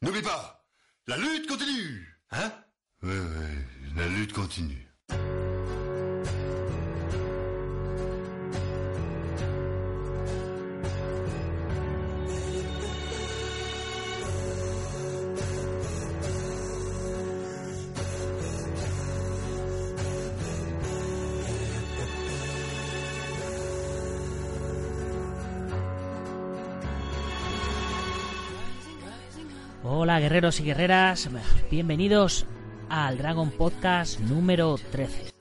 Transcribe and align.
N'oublie 0.00 0.22
pas, 0.22 0.64
la 1.08 1.16
lutte 1.16 1.48
continue 1.48 2.06
Hein? 2.30 2.52
Ouais, 3.02 3.10
ouais, 3.10 3.66
la 3.96 4.06
lutte 4.06 4.32
continue. 4.32 4.86
Hola 30.00 30.20
guerreros 30.20 30.60
y 30.60 30.62
guerreras, 30.62 31.28
bienvenidos 31.72 32.46
al 32.88 33.18
Dragon 33.18 33.50
Podcast 33.50 34.20
número 34.20 34.76
13. 34.92 35.34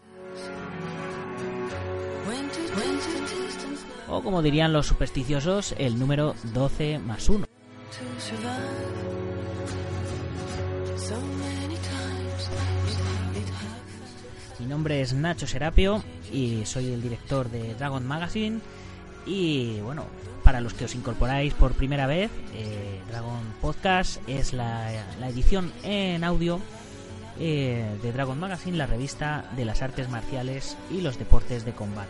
O 4.09 4.23
como 4.23 4.41
dirían 4.41 4.73
los 4.73 4.87
supersticiosos, 4.87 5.75
el 5.77 5.99
número 5.99 6.33
12 6.55 6.97
más 6.97 7.29
1. 7.29 7.45
Mi 14.57 14.65
nombre 14.65 15.01
es 15.01 15.13
Nacho 15.13 15.45
Serapio 15.45 16.03
y 16.33 16.65
soy 16.65 16.93
el 16.93 17.03
director 17.03 17.51
de 17.51 17.75
Dragon 17.75 18.03
Magazine. 18.03 18.61
Y 19.27 19.81
bueno, 19.81 20.05
para 20.43 20.61
los 20.61 20.73
que 20.73 20.85
os 20.85 20.95
incorporáis 20.95 21.53
por 21.53 21.73
primera 21.73 22.07
vez, 22.07 22.31
eh, 22.53 23.01
Dragon 23.09 23.41
Podcast 23.61 24.21
es 24.27 24.53
la, 24.53 24.89
la 25.19 25.29
edición 25.29 25.71
en 25.83 26.23
audio 26.23 26.61
eh, 27.39 27.85
de 28.01 28.11
Dragon 28.13 28.39
Magazine, 28.39 28.77
la 28.77 28.87
revista 28.87 29.51
de 29.55 29.65
las 29.65 29.81
artes 29.81 30.09
marciales 30.09 30.77
y 30.89 31.01
los 31.01 31.19
deportes 31.19 31.65
de 31.65 31.73
combate. 31.73 32.09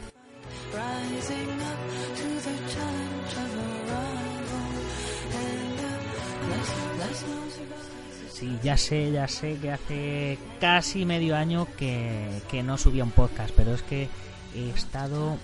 Sí, 8.31 8.59
ya 8.63 8.77
sé, 8.77 9.11
ya 9.11 9.27
sé 9.27 9.57
que 9.59 9.71
hace 9.71 10.37
casi 10.61 11.05
medio 11.05 11.35
año 11.35 11.67
que, 11.75 12.29
que 12.49 12.61
no 12.61 12.77
subía 12.77 13.03
un 13.03 13.09
podcast, 13.11 13.51
pero 13.57 13.73
es 13.73 13.81
que 13.81 14.07
he 14.55 14.69
estado 14.69 15.37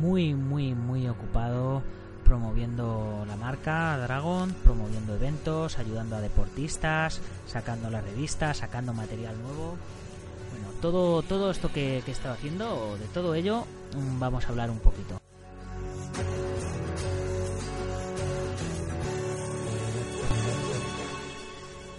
muy, 0.00 0.34
muy, 0.34 0.74
muy 0.74 1.08
ocupado 1.08 1.82
promoviendo 2.24 3.24
la 3.26 3.34
marca 3.34 3.98
Dragon, 3.98 4.54
promoviendo 4.62 5.16
eventos, 5.16 5.78
ayudando 5.78 6.14
a 6.14 6.20
deportistas, 6.20 7.20
sacando 7.48 7.90
la 7.90 8.00
revista, 8.00 8.54
sacando 8.54 8.94
material 8.94 9.34
nuevo. 9.42 9.76
Bueno, 10.52 10.68
todo, 10.80 11.22
todo 11.22 11.50
esto 11.50 11.72
que, 11.72 12.02
que 12.04 12.12
he 12.12 12.14
estado 12.14 12.34
haciendo, 12.34 12.96
de 12.98 13.06
todo 13.06 13.34
ello, 13.34 13.66
mm, 13.96 14.20
vamos 14.20 14.46
a 14.46 14.48
hablar 14.50 14.70
un 14.70 14.78
poquito. 14.78 15.20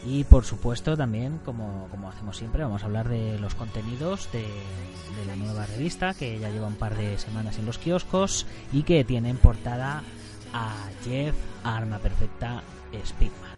Y 0.06 0.23
por 0.23 0.45
supuesto 0.45 0.97
también, 0.97 1.39
como, 1.45 1.88
como 1.91 2.09
hacemos 2.09 2.38
siempre, 2.38 2.63
vamos 2.63 2.81
a 2.81 2.85
hablar 2.88 3.07
de 3.07 3.38
los 3.39 3.53
contenidos 3.53 4.31
de, 4.31 4.39
de 4.41 5.25
la 5.28 5.35
nueva 5.35 5.66
revista 5.66 6.13
que 6.13 6.39
ya 6.39 6.50
lleva 6.50 6.67
un 6.67 6.75
par 6.75 6.97
de 6.97 7.17
semanas 7.17 7.59
en 7.59 7.66
los 7.66 7.78
kioscos 7.78 8.47
y 8.73 8.84
que 8.84 9.03
tiene 9.03 9.29
en 9.29 9.38
portada 9.38 10.03
a 10.53 10.73
Jeff 11.03 11.35
Arma 11.63 12.00
Perfecta 12.00 12.63
Speedman. 13.06 13.51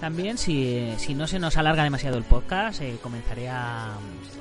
También, 0.00 0.36
si, 0.36 0.92
si, 0.98 1.14
no 1.14 1.26
se 1.26 1.38
nos 1.38 1.56
alarga 1.56 1.82
demasiado 1.82 2.18
el 2.18 2.24
podcast, 2.24 2.82
eh, 2.82 2.98
comenzaré 3.02 3.48
a, 3.48 3.94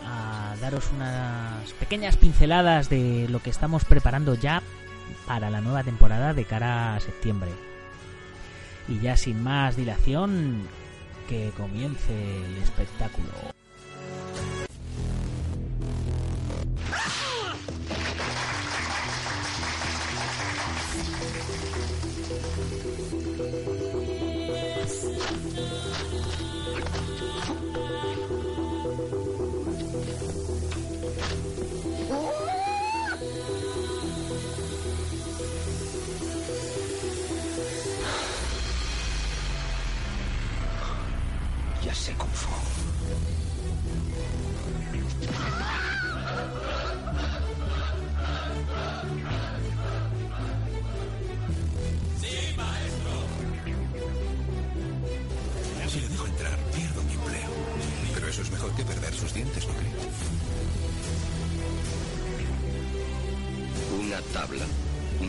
a, 0.06 0.56
daros 0.60 0.92
unas 0.94 1.72
pequeñas 1.80 2.18
pinceladas 2.18 2.90
de 2.90 3.28
lo 3.30 3.42
que 3.42 3.50
estamos 3.50 3.86
preparando 3.86 4.36
ya 4.36 4.62
para 5.26 5.50
la 5.50 5.62
nueva 5.62 5.84
temporada 5.84 6.34
de 6.34 6.44
cara 6.44 6.96
a 6.96 7.00
septiembre. 7.00 7.52
Y 8.90 9.00
ya 9.00 9.16
sin 9.16 9.42
más 9.42 9.78
dilación, 9.78 10.68
que 11.30 11.52
comience 11.56 12.14
el 12.14 12.58
espectáculo. 12.58 13.53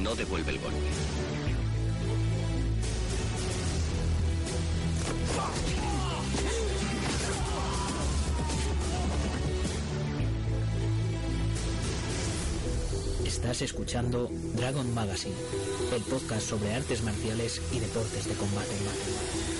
No 0.02 0.14
devuelve 0.14 0.52
el 0.52 0.58
golpe. 0.58 0.78
Estás 13.24 13.62
escuchando 13.62 14.30
Dragon 14.56 14.94
Magazine, 14.94 15.34
el 15.94 16.02
podcast 16.02 16.48
sobre 16.48 16.72
artes 16.72 17.02
marciales 17.02 17.60
y 17.72 17.78
deportes 17.78 18.26
de 18.26 18.34
combate. 18.34 19.53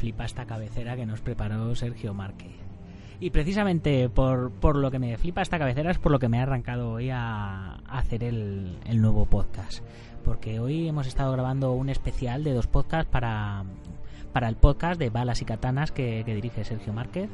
Flipa 0.00 0.24
esta 0.24 0.46
cabecera 0.46 0.96
que 0.96 1.04
nos 1.04 1.20
preparó 1.20 1.74
Sergio 1.76 2.14
Márquez. 2.14 2.56
Y 3.20 3.28
precisamente 3.30 4.08
por, 4.08 4.50
por, 4.50 4.76
lo 4.76 4.90
que 4.90 4.98
me 4.98 5.18
flipa 5.18 5.42
esta 5.42 5.58
cabecera 5.58 5.90
es 5.90 5.98
por 5.98 6.10
lo 6.10 6.18
que 6.18 6.30
me 6.30 6.38
ha 6.38 6.44
arrancado 6.44 6.92
hoy 6.92 7.10
a, 7.12 7.74
hacer 7.86 8.24
el, 8.24 8.78
el, 8.86 9.02
nuevo 9.02 9.26
podcast. 9.26 9.84
Porque 10.24 10.58
hoy 10.58 10.88
hemos 10.88 11.06
estado 11.06 11.30
grabando 11.32 11.72
un 11.72 11.90
especial 11.90 12.44
de 12.44 12.54
dos 12.54 12.66
podcasts 12.66 13.10
para, 13.12 13.64
para 14.32 14.48
el 14.48 14.56
podcast 14.56 14.98
de 14.98 15.10
Balas 15.10 15.42
y 15.42 15.44
Katanas 15.44 15.92
que, 15.92 16.24
dirige 16.24 16.64
Sergio 16.64 16.94
Márquez. 16.94 17.28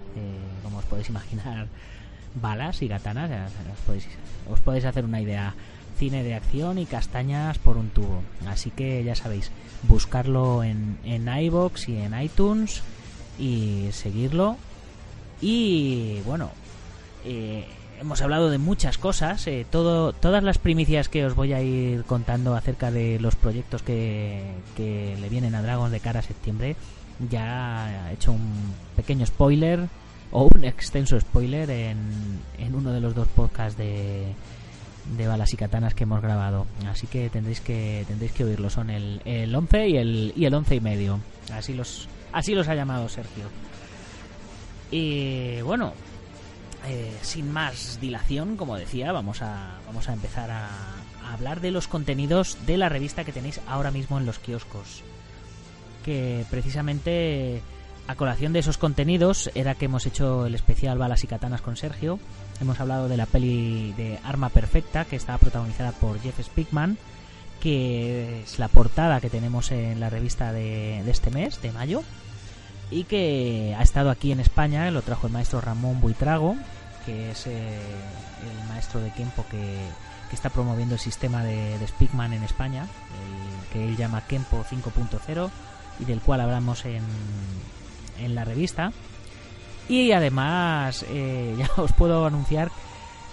como 0.65 0.79
os 0.79 0.85
podéis 0.87 1.09
imaginar, 1.09 1.69
balas 2.35 2.83
y 2.83 2.89
katanas, 2.89 3.31
os 3.73 3.81
podéis, 3.83 4.09
os 4.51 4.61
podéis 4.61 4.85
hacer 4.87 5.05
una 5.05 5.21
idea. 5.21 5.55
Cine 5.97 6.23
de 6.23 6.35
acción 6.35 6.79
y 6.79 6.87
castañas 6.87 7.59
por 7.59 7.77
un 7.77 7.89
tubo. 7.89 8.23
Así 8.47 8.71
que 8.71 9.03
ya 9.03 9.15
sabéis, 9.15 9.51
buscarlo 9.83 10.63
en, 10.63 10.99
en 11.05 11.27
iBox 11.29 11.89
y 11.89 11.97
en 11.97 12.21
iTunes 12.21 12.83
y 13.39 13.89
seguirlo 13.93 14.57
y 15.41 16.21
bueno, 16.25 16.51
eh, 17.25 17.67
hemos 18.01 18.23
hablado 18.23 18.51
de 18.51 18.59
muchas 18.59 18.99
cosas. 18.99 19.47
Eh, 19.47 19.67
todo, 19.69 20.13
todas 20.13 20.43
las 20.43 20.59
primicias 20.59 21.09
que 21.09 21.25
os 21.27 21.35
voy 21.35 21.53
a 21.53 21.63
ir 21.63 22.05
contando 22.05 22.55
acerca 22.55 22.91
de 22.91 23.19
los 23.21 23.37
proyectos 23.37 23.83
que, 23.83 24.43
que 24.77 25.17
le 25.21 25.29
vienen 25.29 25.55
a 25.55 25.63
Dragon 25.63 25.91
de 25.91 26.01
cara 26.01 26.21
a 26.21 26.23
septiembre, 26.23 26.77
ya 27.31 28.11
he 28.11 28.15
hecho 28.15 28.33
un 28.33 28.75
pequeño 28.97 29.27
spoiler 29.27 29.89
o 30.33 30.49
un 30.53 30.65
extenso 30.65 31.19
spoiler 31.21 31.71
en, 31.71 32.41
en 32.59 32.75
uno 32.75 32.93
de 32.93 33.01
los 33.01 33.15
dos 33.15 33.29
podcasts 33.29 33.79
de, 33.79 34.33
de 35.17 35.27
balas 35.27 35.53
y 35.53 35.57
katanas 35.57 35.95
que 35.95 36.05
hemos 36.05 36.21
grabado. 36.21 36.67
Así 36.89 37.07
que 37.07 37.31
tendréis 37.31 37.61
que 37.61 38.05
tendréis 38.07 38.33
que 38.33 38.45
oírlo. 38.45 38.71
Son 38.71 38.91
el, 38.91 39.21
el 39.25 39.55
11 39.55 39.89
y 39.89 39.97
el, 39.97 40.33
y 40.37 40.45
el 40.45 40.55
11 40.55 40.75
y 40.75 40.81
medio. 40.81 41.21
Así 41.53 41.75
los, 41.75 42.09
así 42.33 42.55
los 42.55 42.69
ha 42.69 42.75
llamado 42.75 43.09
Sergio. 43.09 43.45
Y 44.91 45.61
bueno, 45.63 45.93
eh, 46.89 47.17
sin 47.23 47.53
más 47.53 47.99
dilación, 48.01 48.57
como 48.57 48.77
decía, 48.77 49.11
vamos 49.13 49.43
a, 49.43 49.79
vamos 49.87 50.09
a 50.09 50.13
empezar 50.13 50.51
a, 50.51 50.69
hablar 51.33 51.61
de 51.61 51.73
los 51.73 51.89
contenidos 51.89 52.57
de 52.67 52.77
la 52.77 52.89
revista 52.89 53.25
que 53.25 53.33
tenéis 53.33 53.61
ahora 53.67 53.91
mismo 53.91 54.19
en 54.19 54.27
los 54.27 54.39
kioscos. 54.39 55.03
Que 56.05 56.45
precisamente 56.51 57.61
a 58.07 58.15
colación 58.15 58.53
de 58.53 58.61
esos 58.61 58.79
contenidos 58.79 59.51
era 59.57 59.75
que 59.75 59.87
hemos 59.87 60.07
hecho 60.07 60.47
el 60.47 60.55
especial 60.55 60.99
Balas 60.99 61.25
y 61.25 61.27
Katanas 61.27 61.63
con 61.63 61.77
Sergio. 61.77 62.21
Hemos 62.61 62.81
hablado 62.81 63.09
de 63.09 63.17
la 63.17 63.27
peli 63.27 63.93
de 63.93 64.19
Arma 64.25 64.49
Perfecta, 64.49 65.05
que 65.05 65.17
estaba 65.17 65.39
protagonizada 65.39 65.93
por 65.93 66.21
Jeff 66.21 66.41
Spickman, 66.41 66.99
que 67.61 68.43
es 68.43 68.59
la 68.59 68.69
portada 68.69 69.21
que 69.21 69.31
tenemos 69.31 69.71
en 69.73 70.01
la 70.01 70.11
revista 70.11 70.53
de 70.53 71.09
este 71.11 71.31
mes, 71.31 71.61
de 71.63 71.73
mayo 71.73 72.03
y 72.91 73.05
que 73.05 73.75
ha 73.77 73.83
estado 73.83 74.11
aquí 74.11 74.33
en 74.33 74.41
España, 74.41 74.91
lo 74.91 75.03
trajo 75.03 75.27
el 75.27 75.33
maestro 75.33 75.61
Ramón 75.61 76.01
Buitrago, 76.01 76.57
que 77.05 77.31
es 77.31 77.47
eh, 77.47 77.81
el 78.43 78.69
maestro 78.69 79.01
de 79.01 79.11
Kempo 79.11 79.45
que, 79.51 79.79
está 80.33 80.51
promoviendo 80.51 80.97
el 80.97 81.01
sistema 81.01 81.43
de, 81.43 81.79
de 81.79 81.87
Speakman 81.87 82.35
en 82.35 82.43
España, 82.43 82.87
que 83.73 83.89
él 83.89 83.97
llama 83.97 84.27
Kempo 84.27 84.67
5.0 84.71 85.51
y 86.01 86.05
del 86.05 86.21
cual 86.21 86.43
hablamos 86.43 86.85
en, 86.85 87.03
en 88.19 88.35
la 88.35 88.45
revista. 88.45 88.93
Y 89.89 90.13
además, 90.13 91.05
eh, 91.09 91.55
ya 91.59 91.71
os 91.77 91.93
puedo 91.93 92.27
anunciar 92.27 92.71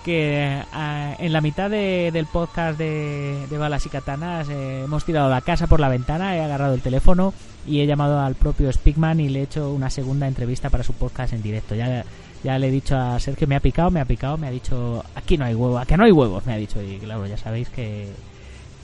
que 0.03 0.43
eh, 0.45 1.15
en 1.19 1.31
la 1.31 1.41
mitad 1.41 1.69
del 1.69 2.25
podcast 2.25 2.77
de, 2.77 3.47
Balas 3.51 3.85
y 3.85 3.89
Katanas 3.89 4.49
hemos 4.49 5.05
tirado 5.05 5.29
la 5.29 5.41
casa 5.41 5.67
por 5.67 5.79
la 5.79 5.87
ventana, 5.87 6.35
he 6.35 6.41
agarrado 6.41 6.73
el 6.73 6.81
teléfono 6.81 7.33
y 7.65 7.79
he 7.79 7.87
llamado 7.87 8.19
al 8.19 8.35
propio 8.35 8.71
Speakman 8.71 9.21
y 9.21 9.29
le 9.29 9.39
he 9.39 9.43
hecho 9.43 9.71
una 9.71 9.89
segunda 9.89 10.27
entrevista 10.27 10.69
para 10.69 10.83
su 10.83 10.93
podcast 10.93 11.33
en 11.33 11.41
directo. 11.41 11.75
Ya, 11.75 12.03
ya 12.43 12.59
le 12.59 12.67
he 12.67 12.71
dicho 12.71 12.97
a 12.97 13.19
Sergio, 13.19 13.47
me 13.47 13.55
ha 13.55 13.61
picado, 13.61 13.89
me 13.91 14.01
ha 14.01 14.05
picado, 14.05 14.37
me 14.37 14.47
ha 14.47 14.51
dicho, 14.51 15.03
aquí 15.15 15.37
no 15.37 15.45
hay 15.45 15.55
huevos, 15.55 15.81
aquí 15.81 15.95
no 15.95 16.03
hay 16.03 16.11
huevos, 16.11 16.45
me 16.45 16.53
ha 16.53 16.57
dicho. 16.57 16.81
Y 16.81 16.97
claro, 16.97 17.25
ya 17.25 17.37
sabéis 17.37 17.69
que, 17.69 18.09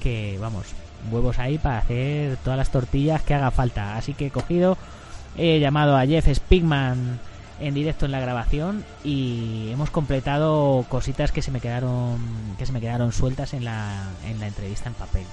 que 0.02 0.38
vamos, 0.40 0.68
huevos 1.12 1.38
ahí 1.40 1.58
para 1.58 1.80
hacer 1.80 2.38
todas 2.38 2.58
las 2.58 2.72
tortillas 2.72 3.22
que 3.24 3.34
haga 3.34 3.52
falta. 3.52 3.98
Así 3.98 4.14
que 4.14 4.28
he 4.28 4.32
cogido, 4.32 4.78
he 5.38 5.60
llamado 5.60 5.98
a 5.98 6.06
Jeff 6.06 6.34
Speakman 6.34 7.20
en 7.60 7.74
directo 7.74 8.06
en 8.06 8.12
la 8.12 8.20
grabación 8.20 8.84
y 9.04 9.70
hemos 9.72 9.90
completado 9.90 10.86
cositas 10.90 11.32
que 11.32 11.42
se 11.42 11.52
me 11.52 11.60
quedaron 11.60 12.20
que 12.58 12.66
se 12.66 12.72
me 12.72 12.82
quedaron 12.82 13.12
sueltas 13.12 13.54
en 13.54 13.66
la, 13.66 14.04
en 14.26 14.40
la 14.40 14.48
entrevista 14.48 14.90
en 14.90 14.96
papel. 14.96 15.26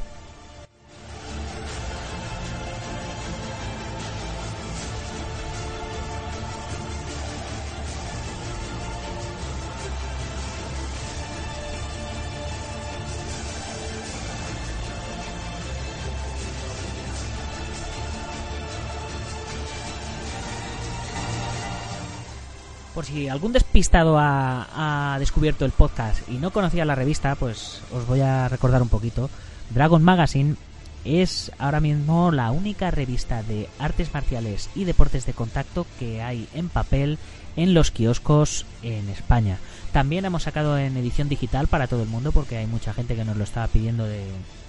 Si 23.07 23.29
algún 23.29 23.53
despistado 23.53 24.17
ha, 24.19 25.17
descubierto 25.21 25.65
el 25.65 25.71
podcast 25.71 26.29
y 26.29 26.39
no 26.39 26.51
conocía 26.51 26.85
la 26.85 26.95
revista, 26.95 27.35
pues 27.37 27.81
os 27.93 28.07
voy 28.07 28.21
a 28.21 28.49
recordar 28.49 28.83
un 28.83 28.89
poquito. 28.89 29.31
Dragon 29.71 30.03
Magazine 30.03 30.57
es 31.05 31.53
ahora 31.59 31.81
mismo 31.81 32.33
la 32.33 32.51
única 32.51 32.91
revista 32.91 33.43
de 33.45 33.69
artes 33.79 34.13
marciales 34.13 34.69
y 34.75 34.85
deportes 34.85 35.25
de 35.25 35.35
contacto 35.35 35.87
que 35.99 36.21
hay 36.21 36.49
en 36.55 36.69
papel 36.69 37.19
en 37.55 37.75
los 37.75 37.93
kioscos 37.93 38.67
en 38.83 39.09
España. 39.09 39.59
También 39.93 40.25
hemos 40.25 40.43
sacado 40.43 40.77
en 40.77 40.97
edición 40.97 41.29
digital 41.29 41.69
para 41.69 41.87
todo 41.87 42.03
el 42.03 42.09
mundo 42.09 42.33
porque 42.33 42.57
hay 42.57 42.67
mucha 42.67 42.93
gente 42.93 43.15
que 43.15 43.25
nos 43.25 43.37
lo 43.37 43.45
estaba 43.45 43.69
pidiendo 43.69 44.05
de, 44.05 44.25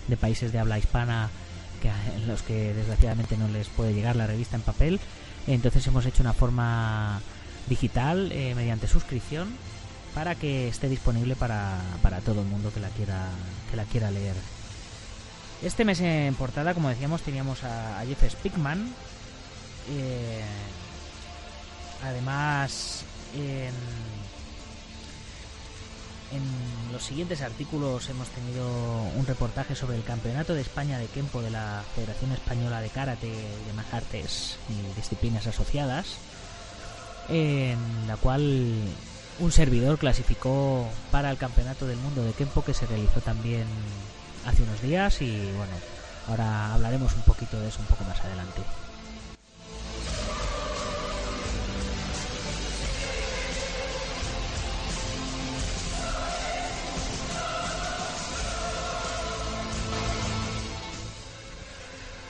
de 0.07 0.17
países 0.17 0.51
de 0.51 0.59
habla 0.59 0.77
hispana 0.77 1.29
que, 1.81 1.89
en 2.15 2.27
los 2.27 2.43
que 2.43 2.73
desgraciadamente 2.73 3.35
no 3.35 3.47
les 3.47 3.67
puede 3.67 3.93
llegar 3.93 4.15
la 4.15 4.27
revista 4.27 4.55
en 4.55 4.61
papel. 4.61 4.99
Entonces 5.47 5.85
hemos 5.87 6.05
hecho 6.05 6.21
una 6.21 6.33
forma 6.33 7.19
digital 7.67 8.31
eh, 8.31 8.53
mediante 8.55 8.87
suscripción 8.87 9.49
para 10.13 10.35
que 10.35 10.67
esté 10.67 10.89
disponible 10.89 11.35
para, 11.35 11.79
para, 12.01 12.19
todo 12.21 12.41
el 12.41 12.47
mundo 12.47 12.73
que 12.73 12.79
la 12.79 12.89
quiera 12.89 13.27
que 13.69 13.77
la 13.77 13.83
quiera 13.85 14.09
leer. 14.09 14.35
Este 15.61 15.85
mes 15.85 15.99
en 16.01 16.33
portada, 16.35 16.73
como 16.73 16.89
decíamos, 16.89 17.21
teníamos 17.21 17.63
a, 17.63 18.03
Jeff 18.07 18.31
Spickman. 18.31 18.91
Eh, 19.89 20.43
además, 22.03 23.03
en, 23.35 23.73
en 26.35 26.91
los 26.91 27.03
siguientes 27.03 27.41
artículos 27.41 28.09
hemos 28.09 28.27
tenido 28.29 28.67
un 29.15 29.25
reportaje 29.25 29.75
sobre 29.75 29.97
el 29.97 30.03
Campeonato 30.03 30.53
de 30.53 30.61
España 30.61 30.97
de 30.97 31.07
Kempo 31.07 31.41
de 31.41 31.51
la 31.51 31.83
Federación 31.95 32.31
Española 32.31 32.81
de 32.81 32.89
Karate 32.89 33.27
y 33.27 33.67
demás 33.67 33.85
artes 33.91 34.57
y 34.69 34.95
disciplinas 34.95 35.47
asociadas 35.47 36.17
en 37.29 37.77
la 38.07 38.17
cual 38.17 38.81
un 39.39 39.51
servidor 39.51 39.97
clasificó 39.97 40.87
para 41.11 41.29
el 41.31 41.37
Campeonato 41.37 41.85
del 41.85 41.97
Mundo 41.97 42.23
de 42.23 42.33
Kempo 42.33 42.63
que 42.63 42.73
se 42.73 42.85
realizó 42.85 43.21
también 43.21 43.65
hace 44.45 44.63
unos 44.63 44.81
días 44.81 45.21
y 45.21 45.51
bueno, 45.57 45.73
ahora 46.27 46.73
hablaremos 46.73 47.13
un 47.13 47.21
poquito 47.21 47.59
de 47.59 47.69
eso 47.69 47.79
un 47.79 47.87
poco 47.87 48.03
más 48.05 48.19
adelante. 48.21 48.61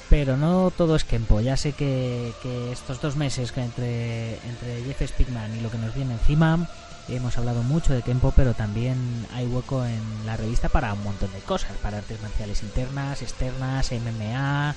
Pero 0.10 0.38
no 0.38 0.72
todo 0.72 0.96
es 0.96 1.04
Kempo. 1.04 1.42
Ya 1.42 1.58
sé 1.58 1.74
que, 1.74 2.34
estos 2.72 3.02
dos 3.02 3.16
meses 3.16 3.52
que 3.52 3.62
entre, 3.62 4.36
entre 4.36 4.84
Jeff 4.84 5.10
Spickman 5.10 5.56
y 5.58 5.62
lo 5.62 5.70
que 5.70 5.78
nos 5.78 5.94
viene 5.94 6.14
encima, 6.14 6.68
hemos 7.10 7.38
hablado 7.38 7.64
mucho 7.64 7.94
de 7.94 8.02
Kempo, 8.02 8.34
pero 8.36 8.54
también 8.54 8.98
hay 9.34 9.46
hueco 9.46 9.86
en 9.86 10.02
la 10.26 10.38
revista 10.38 10.70
para 10.70 10.94
un 10.94 11.04
montón 11.04 11.32
de 11.34 11.40
cosas, 11.40 11.72
para 11.82 11.98
artes 11.98 12.22
marciales 12.22 12.64
internas, 12.64 13.22
externas, 13.22 13.92
MMA, 13.92 14.76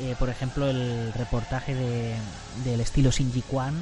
eh, 0.00 0.16
por 0.18 0.28
ejemplo 0.28 0.68
el 0.68 1.12
reportaje 1.12 1.74
de, 1.74 2.14
del 2.64 2.80
estilo 2.80 3.10
Shinji 3.10 3.42
Quan, 3.42 3.74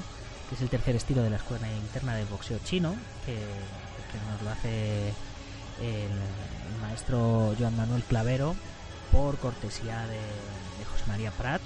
que 0.48 0.56
es 0.56 0.60
el 0.60 0.68
tercer 0.68 0.96
estilo 0.96 1.22
de 1.22 1.30
la 1.30 1.36
escuela 1.36 1.70
interna 1.70 2.14
de 2.14 2.24
boxeo 2.24 2.58
chino, 2.64 2.94
que, 3.24 3.36
nos 4.30 4.42
lo 4.42 4.50
hace 4.50 5.08
el 5.80 6.82
maestro 6.82 7.54
Joan 7.58 7.74
Manuel 7.74 8.02
Clavero 8.02 8.54
por 9.12 9.38
cortesía 9.38 10.06
de, 10.06 10.18
José 10.84 11.04
María 11.06 11.30
Prat 11.30 11.60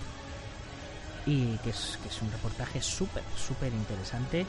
y 1.24 1.56
que 1.58 1.70
es, 1.70 1.98
que 2.02 2.08
es 2.08 2.22
un 2.22 2.30
reportaje 2.30 2.82
súper, 2.82 3.22
súper 3.36 3.72
interesante. 3.72 4.46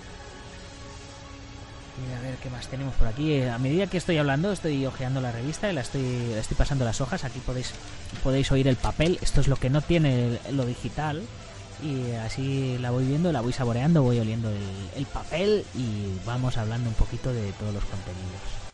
Y 1.97 2.13
a 2.13 2.21
ver 2.21 2.35
qué 2.35 2.49
más 2.49 2.67
tenemos 2.67 2.93
por 2.95 3.07
aquí. 3.07 3.33
Eh, 3.33 3.49
a 3.49 3.57
medida 3.57 3.87
que 3.87 3.97
estoy 3.97 4.17
hablando, 4.17 4.51
estoy 4.51 4.85
hojeando 4.85 5.19
la 5.19 5.31
revista 5.31 5.71
la 5.73 5.81
estoy, 5.81 6.33
estoy 6.37 6.55
pasando 6.55 6.85
las 6.85 7.01
hojas. 7.01 7.23
Aquí 7.23 7.39
podéis, 7.39 7.73
podéis 8.23 8.51
oír 8.51 8.67
el 8.67 8.75
papel. 8.75 9.17
Esto 9.21 9.41
es 9.41 9.47
lo 9.47 9.55
que 9.55 9.69
no 9.69 9.81
tiene 9.81 10.39
lo 10.51 10.65
digital. 10.65 11.23
y 11.81 12.11
así 12.11 12.77
la 12.79 12.91
voy 12.91 13.05
viendo, 13.05 13.31
la 13.31 13.41
voy 13.41 13.53
saboreando, 13.53 14.03
voy 14.03 14.19
oliendo 14.19 14.49
el 14.95 15.05
papel 15.05 15.65
y 15.73 16.19
vamos 16.25 16.57
hablando 16.57 16.89
un 16.89 16.95
poquito 16.95 17.31
de 17.33 17.51
todos 17.53 17.73
los 17.73 17.83
contenidos. 17.85 18.66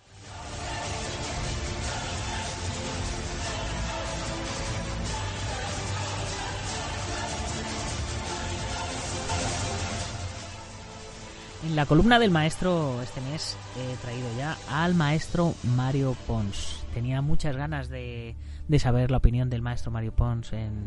La 11.73 11.87
columna 11.87 12.19
del 12.19 12.29
maestro 12.29 13.01
este 13.01 13.19
mes 13.21 13.57
he 13.75 13.95
traído 13.97 14.27
ya 14.37 14.55
al 14.69 14.93
maestro 14.93 15.55
Mario 15.75 16.15
Pons. 16.27 16.85
Tenía 16.93 17.21
muchas 17.23 17.57
ganas 17.57 17.89
de, 17.89 18.35
de 18.67 18.79
saber 18.79 19.09
la 19.09 19.17
opinión 19.17 19.49
del 19.49 19.63
maestro 19.63 19.89
Mario 19.89 20.11
Pons 20.11 20.53
en, 20.53 20.83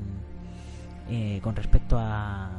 eh, 1.11 1.41
con 1.43 1.57
respecto 1.57 1.99
a, 1.99 2.51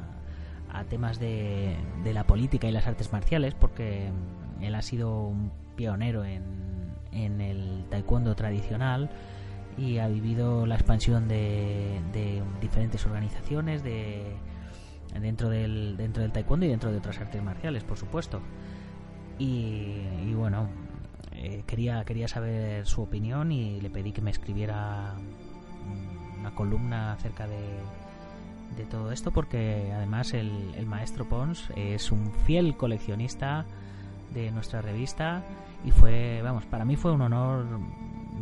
a 0.73 0.83
temas 0.89 1.19
de, 1.19 1.77
de, 2.03 2.13
la 2.13 2.25
política 2.25 2.67
y 2.67 2.73
las 2.73 2.85
artes 2.85 3.13
marciales, 3.13 3.53
porque 3.53 4.09
él 4.59 4.75
ha 4.75 4.81
sido 4.81 5.21
un 5.21 5.53
pionero 5.77 6.25
en, 6.25 6.43
en 7.13 7.39
el 7.39 7.85
taekwondo 7.89 8.35
tradicional 8.35 9.09
y 9.77 9.99
ha 9.99 10.07
vivido 10.09 10.65
la 10.65 10.75
expansión 10.75 11.29
de, 11.29 12.01
de 12.11 12.43
diferentes 12.59 13.05
organizaciones 13.05 13.83
de 13.83 14.35
dentro 15.19 15.49
del 15.49 15.95
dentro 15.97 16.21
del 16.23 16.31
taekwondo 16.31 16.65
y 16.65 16.69
dentro 16.69 16.91
de 16.91 16.97
otras 16.97 17.19
artes 17.19 17.41
marciales 17.43 17.83
por 17.83 17.97
supuesto. 17.97 18.41
Y, 19.39 20.33
bueno 20.33 20.67
eh, 21.33 21.63
quería 21.67 22.03
quería 22.03 22.27
saber 22.27 22.85
su 22.85 23.01
opinión 23.03 23.51
y 23.51 23.79
le 23.81 23.89
pedí 23.89 24.11
que 24.11 24.21
me 24.21 24.31
escribiera 24.31 25.15
una 26.39 26.55
columna 26.55 27.13
acerca 27.13 27.47
de, 27.47 27.57
de 28.75 28.85
todo 28.85 29.11
esto 29.11 29.31
porque 29.31 29.91
además 29.93 30.33
el, 30.33 30.85
maestro 30.85 31.25
Pons 31.25 31.69
es 31.75 32.11
un 32.11 32.31
fiel 32.45 32.75
coleccionista 32.75 33.65
de 34.33 34.51
nuestra 34.51 34.81
revista 34.81 35.43
y 35.85 35.91
fue 35.91 36.41
vamos 36.43 36.65
para 36.65 36.85
mí 36.85 36.95
fue 36.95 37.11
un 37.11 37.21
honor 37.21 37.65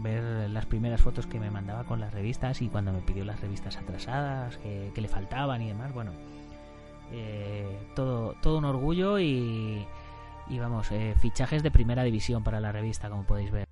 ver 0.01 0.49
las 0.49 0.65
primeras 0.65 1.01
fotos 1.01 1.25
que 1.25 1.39
me 1.39 1.51
mandaba 1.51 1.83
con 1.83 1.99
las 1.99 2.13
revistas 2.13 2.61
y 2.61 2.67
cuando 2.67 2.91
me 2.91 3.01
pidió 3.01 3.23
las 3.23 3.39
revistas 3.39 3.77
atrasadas 3.77 4.57
que 4.57 5.01
le 5.01 5.07
faltaban 5.07 5.61
y 5.61 5.67
demás 5.67 5.93
bueno 5.93 6.11
eh, 7.11 7.79
todo, 7.95 8.35
todo 8.41 8.57
un 8.57 8.65
orgullo 8.65 9.19
y, 9.19 9.85
y 10.49 10.59
vamos, 10.59 10.91
eh, 10.91 11.15
fichajes 11.19 11.63
de 11.63 11.71
primera 11.71 12.03
división 12.03 12.43
para 12.43 12.59
la 12.59 12.71
revista, 12.71 13.09
como 13.09 13.23
podéis 13.23 13.51
ver. 13.51 13.65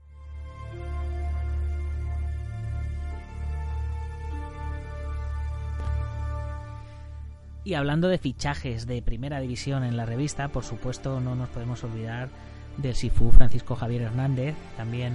Y 7.65 7.75
hablando 7.75 8.09
de 8.09 8.17
fichajes 8.17 8.87
de 8.87 9.01
primera 9.01 9.39
división 9.39 9.85
en 9.85 9.95
la 9.95 10.05
revista, 10.05 10.49
por 10.49 10.65
supuesto 10.65 11.21
no 11.21 11.35
nos 11.35 11.47
podemos 11.49 11.83
olvidar 11.85 12.29
del 12.77 12.95
Sifu 12.95 13.31
Francisco 13.31 13.75
Javier 13.75 14.01
Hernández, 14.01 14.55
también 14.75 15.13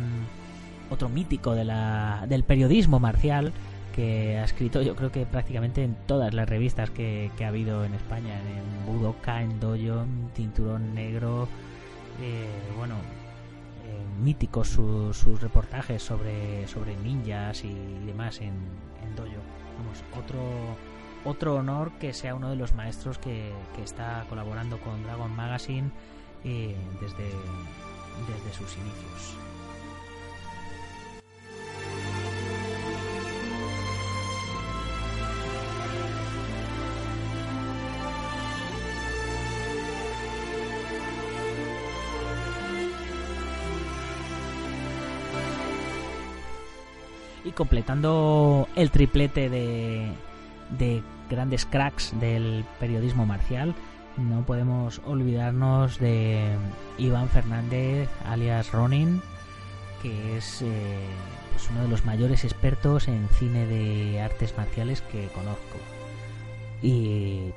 otro 0.90 1.10
mítico 1.10 1.54
de 1.54 1.64
la, 1.64 2.24
del 2.26 2.44
periodismo 2.44 3.00
marcial, 3.00 3.52
que 3.98 4.38
ha 4.38 4.44
escrito 4.44 4.80
yo 4.80 4.94
creo 4.94 5.10
que 5.10 5.26
prácticamente 5.26 5.82
en 5.82 5.96
todas 6.06 6.32
las 6.32 6.48
revistas 6.48 6.88
que, 6.88 7.32
ha 7.40 7.48
habido 7.48 7.84
en 7.84 7.94
España, 7.94 8.38
en 8.38 8.86
Budoka, 8.86 9.42
en 9.42 9.58
Dojo, 9.58 10.02
en 10.02 10.30
Cinturón 10.36 10.94
Negro, 10.94 11.48
eh, 12.22 12.46
bueno, 12.76 12.94
eh, 12.94 14.22
míticos 14.22 14.68
su, 14.68 15.12
sus 15.12 15.40
reportajes 15.40 16.00
sobre, 16.00 16.68
sobre 16.68 16.94
ninjas 16.98 17.64
y 17.64 17.74
demás 18.06 18.40
en, 18.40 18.54
Dojo. 19.16 19.42
Vamos, 19.78 20.04
otro, 20.16 20.38
otro 21.24 21.56
honor 21.56 21.90
que 21.98 22.12
sea 22.12 22.36
uno 22.36 22.50
de 22.50 22.56
los 22.56 22.74
maestros 22.76 23.18
que, 23.18 23.50
que 23.74 23.82
está 23.82 24.24
colaborando 24.28 24.78
con 24.78 25.02
Dragon 25.02 25.34
Magazine 25.34 25.90
eh, 26.44 26.76
desde, 27.00 27.24
desde 27.24 28.52
sus 28.56 28.76
inicios. 28.76 29.47
Y 47.48 47.52
completando 47.52 48.68
el 48.76 48.90
triplete 48.90 49.48
de, 49.48 50.12
de, 50.78 51.02
grandes 51.30 51.66
cracks 51.66 52.18
del 52.20 52.64
periodismo 52.78 53.26
marcial, 53.26 53.74
no 54.16 54.44
podemos 54.46 55.00
olvidarnos 55.06 55.98
de 55.98 56.56
Iván 56.98 57.28
Fernández, 57.28 58.08
alias 58.24 58.72
Ronin, 58.72 59.20
que 60.02 60.36
es 60.36 60.62
eh, 60.62 60.98
pues 61.52 61.68
uno 61.70 61.82
de 61.82 61.88
los 61.88 62.04
mayores 62.04 62.44
expertos 62.44 63.08
en 63.08 63.28
cine 63.28 63.66
de 63.66 64.20
artes 64.20 64.56
marciales 64.56 65.02
que 65.02 65.28
conozco. 65.28 65.78
Y 66.82 67.52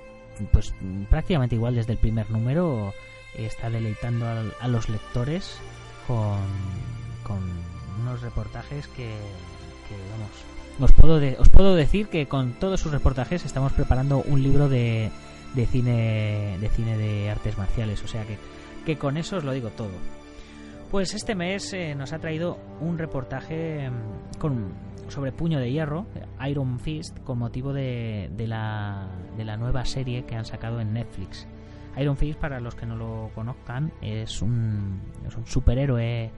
pues 0.51 0.73
prácticamente 1.09 1.55
igual 1.55 1.75
desde 1.75 1.93
el 1.93 1.99
primer 1.99 2.29
número 2.29 2.93
está 3.35 3.69
deleitando 3.69 4.25
a, 4.27 4.67
los 4.67 4.89
lectores 4.89 5.57
con 6.07 7.41
unos 8.01 8.21
reportajes 8.21 8.87
que, 8.87 9.15
vamos 10.11 10.29
os 10.79 10.91
puedo, 10.93 11.19
de, 11.19 11.35
os 11.39 11.49
puedo 11.49 11.75
decir 11.75 12.07
que 12.07 12.27
con 12.27 12.53
todos 12.53 12.79
sus 12.79 12.91
reportajes 12.91 13.45
estamos 13.45 13.73
preparando 13.73 14.23
un 14.23 14.41
libro 14.41 14.69
de, 14.69 15.11
de 15.53 15.65
cine 15.67 16.57
de 16.59 16.69
cine 16.69 16.97
de 16.97 17.29
artes 17.29 17.57
marciales 17.57 18.03
o 18.03 18.07
sea 18.07 18.23
que, 18.25 18.37
que 18.85 18.97
con 18.97 19.17
eso 19.17 19.37
os 19.37 19.43
lo 19.43 19.51
digo 19.51 19.69
todo 19.69 19.91
pues 20.89 21.13
este 21.13 21.35
mes 21.35 21.71
eh, 21.73 21.95
nos 21.95 22.13
ha 22.13 22.19
traído 22.19 22.57
un 22.81 22.97
reportaje 22.97 23.89
con, 24.39 24.73
sobre 25.07 25.31
Puño 25.31 25.59
de 25.59 25.71
Hierro, 25.71 26.05
Iron 26.49 26.79
Fist, 26.79 27.17
con 27.19 27.39
motivo 27.39 27.71
de, 27.71 28.29
de, 28.35 28.45
la, 28.45 29.07
de 29.37 29.45
la 29.45 29.55
nueva 29.55 29.85
serie 29.85 30.25
que 30.25 30.35
han 30.35 30.43
sacado 30.43 30.81
en 30.81 30.91
Netflix. 30.91 31.47
Iron 31.97 32.17
Fist, 32.17 32.39
para 32.39 32.59
los 32.59 32.75
que 32.75 32.85
no 32.85 32.97
lo 32.97 33.31
conozcan, 33.35 33.93
es 34.01 34.41
un, 34.41 35.01
es 35.25 35.35
un 35.37 35.45
superhéroe 35.45 36.31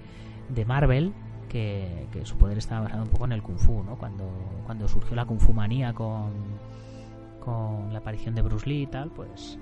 de 0.50 0.66
Marvel 0.66 1.14
que, 1.54 2.22
su 2.24 2.36
poder 2.38 2.58
estaba 2.58 2.82
basado 2.82 3.04
un 3.04 3.10
poco 3.10 3.26
en 3.26 3.32
el 3.34 3.44
kung 3.44 3.60
fu, 3.60 3.84
¿no? 3.84 3.96
Cuando, 3.96 4.26
cuando 4.66 4.88
surgió 4.88 5.16
la 5.16 5.26
kung 5.26 5.40
fu 5.40 5.54
manía 5.54 5.94
con, 5.94 6.32
con 7.40 7.94
la 7.94 8.00
aparición 8.00 8.34
de 8.34 8.42
Bruce 8.42 8.68
Lee 8.68 8.82
y 8.82 8.88
tal, 8.88 9.12
pues 9.12 9.60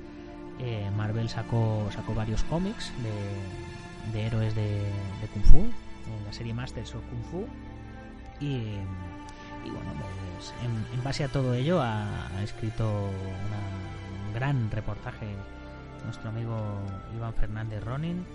eh, 0.59 0.89
Marvel 0.95 1.27
sacó, 1.27 1.85
sacó 1.91 2.15
varios 2.15 2.43
cómics 2.45 2.93
de, 3.03 4.17
de 4.17 4.25
héroes 4.25 4.55
de, 4.55 4.81
kung 5.33 5.43
fu, 5.43 5.57
en 5.57 6.25
la 6.25 6.31
serie 6.31 6.53
Masters 6.53 6.95
of 6.95 7.03
Kung 7.09 7.23
Fu, 7.29 7.45
y, 8.39 8.63
bueno, 9.65 9.91
pues 10.35 10.53
en, 10.63 11.03
base 11.03 11.25
a 11.25 11.27
todo 11.27 11.53
ello 11.53 11.81
ha, 11.81 12.07
escrito 12.41 12.89
un 12.89 14.33
gran 14.33 14.71
reportaje 14.71 15.27
nuestro 16.05 16.29
amigo 16.29 16.57
Iván 17.15 17.33
Fernández 17.35 17.83
Ronin 17.83 18.25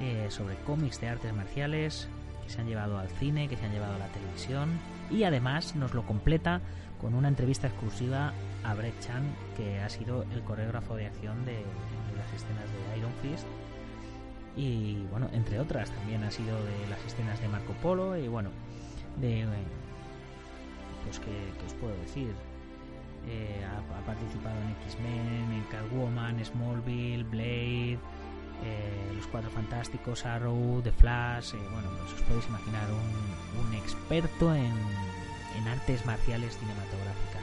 eh, 0.00 0.26
sobre 0.28 0.56
cómics 0.56 1.00
de 1.00 1.08
artes 1.08 1.32
marciales, 1.32 2.08
se 2.52 2.60
han 2.60 2.68
llevado 2.68 2.98
al 2.98 3.08
cine, 3.08 3.48
que 3.48 3.56
se 3.56 3.64
han 3.64 3.72
llevado 3.72 3.94
a 3.94 3.98
la 3.98 4.08
televisión 4.08 4.78
y 5.10 5.24
además 5.24 5.74
nos 5.74 5.94
lo 5.94 6.04
completa 6.04 6.60
con 7.00 7.14
una 7.14 7.28
entrevista 7.28 7.66
exclusiva 7.66 8.32
a 8.62 8.74
Brett 8.74 8.98
Chan, 9.00 9.24
que 9.56 9.80
ha 9.80 9.88
sido 9.88 10.24
el 10.32 10.42
coreógrafo 10.42 10.94
de 10.94 11.06
acción 11.06 11.44
de, 11.44 11.64
las 12.16 12.32
escenas 12.32 12.64
de 12.70 12.98
Iron 12.98 13.12
Fist. 13.22 13.46
Y 14.54 15.02
bueno, 15.10 15.28
entre 15.32 15.58
otras 15.58 15.90
también 15.90 16.22
ha 16.24 16.30
sido 16.30 16.56
de 16.64 16.88
las 16.88 17.02
escenas 17.04 17.40
de 17.40 17.48
Marco 17.48 17.72
Polo 17.82 18.16
y 18.16 18.28
bueno, 18.28 18.50
de 19.20 19.46
pues 21.04 21.18
que 21.18 21.64
os 21.66 21.74
puedo 21.74 21.94
decir 21.96 22.32
eh, 23.26 23.64
ha, 23.64 23.98
ha, 23.98 24.06
participado 24.06 24.56
en 24.60 24.70
X-Men, 24.84 25.52
en 25.52 25.64
Catwoman, 25.70 26.44
Smallville, 26.44 27.24
Blade 27.24 27.98
eh, 28.64 29.12
Los 29.14 29.26
Cuatro 29.26 29.50
Fantásticos, 29.50 30.24
Arrow, 30.26 30.80
The 30.82 30.92
Flash, 30.92 31.54
eh, 31.54 31.58
bueno, 31.72 31.88
pues 31.98 32.12
os 32.14 32.22
podéis 32.22 32.46
imaginar 32.48 32.88
un, 32.90 33.66
un 33.66 33.74
experto 33.74 34.54
en, 34.54 34.72
en 35.56 35.68
artes 35.68 36.04
marciales 36.06 36.58
cinematográficas. 36.58 37.41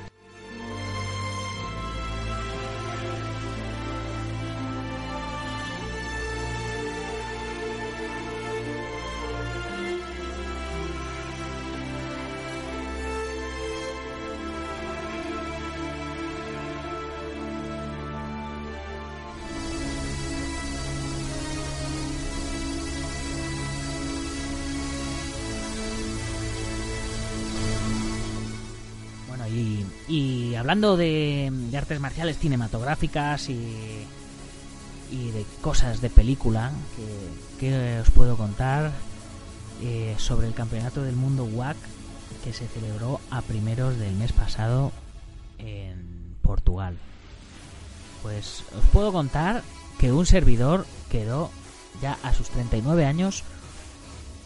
Y 30.08 30.56
hablando 30.56 30.98
de, 30.98 31.52
artes 31.76 32.00
marciales 32.00 32.38
cinematográficas 32.38 33.50
y, 33.50 34.06
de 35.12 35.46
cosas 35.62 36.02
de 36.02 36.10
película 36.10 36.72
que 37.60 38.00
os 38.00 38.12
puedo 38.12 38.38
contar 38.38 38.92
eh, 39.82 40.16
sobre 40.18 40.46
el 40.48 40.54
campeonato 40.54 41.04
del 41.04 41.16
mundo 41.16 41.46
WAC 41.46 41.78
que 42.44 42.52
se 42.52 42.68
celebró 42.68 43.22
a 43.32 43.42
primeros 43.42 43.98
del 43.98 44.14
mes 44.16 44.34
pasado 44.34 44.92
en 45.58 46.36
Portugal. 46.42 46.98
Pues 48.22 48.64
os 48.78 48.86
puedo 48.92 49.14
contar 49.14 49.64
que 49.98 50.12
un 50.12 50.26
servidor 50.26 50.86
quedó 51.10 51.50
ya 52.02 52.18
a 52.24 52.34
sus 52.34 52.50
39 52.50 53.06
años 53.06 53.44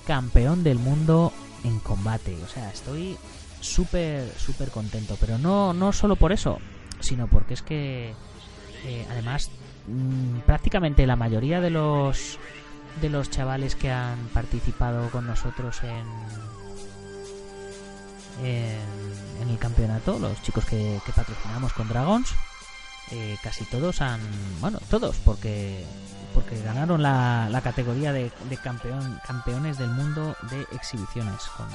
campeón 0.06 0.64
del 0.64 0.78
mundo 0.78 1.34
en 1.64 1.80
combate. 1.80 2.38
O 2.44 2.48
sea, 2.48 2.70
estoy 2.72 3.18
súper, 3.64 4.30
súper 4.38 4.70
contento. 4.70 5.18
Pero 5.20 5.38
no, 5.38 5.74
no 5.74 5.92
solo 5.92 6.16
por 6.16 6.32
eso, 6.32 6.60
sino 7.00 7.28
porque 7.28 7.54
es 7.54 7.62
que 7.62 8.14
eh, 8.86 9.06
además 9.10 9.50
mm, 9.88 10.40
prácticamente 10.46 11.08
la 11.08 11.16
mayoría 11.16 11.62
de 11.62 11.70
los 11.70 12.40
de 13.02 13.10
los 13.10 13.32
chavales 13.32 13.76
que 13.76 13.92
han 13.92 14.28
participado 14.28 15.10
con 15.10 15.26
nosotros 15.26 15.82
en 15.84 16.06
en, 18.44 19.50
el 19.50 19.58
campeonato, 19.58 20.18
los 20.20 20.42
chicos 20.42 20.66
que, 20.66 21.00
que 21.06 21.12
patrocinamos 21.12 21.74
con 21.74 21.88
Dragons, 21.88 22.34
eh, 23.12 23.38
casi 23.44 23.66
todos 23.66 24.02
han, 24.02 24.20
bueno, 24.60 24.80
todos, 24.90 25.18
porque 25.18 25.86
porque 26.34 26.62
ganaron 26.62 27.02
la, 27.02 27.48
la 27.50 27.62
categoría 27.62 28.12
de, 28.14 28.32
de 28.50 28.58
campeón, 28.58 29.20
campeones 29.26 29.78
del 29.78 29.90
mundo 29.90 30.36
de 30.50 30.62
exhibiciones 30.76 31.42
con, 31.58 31.68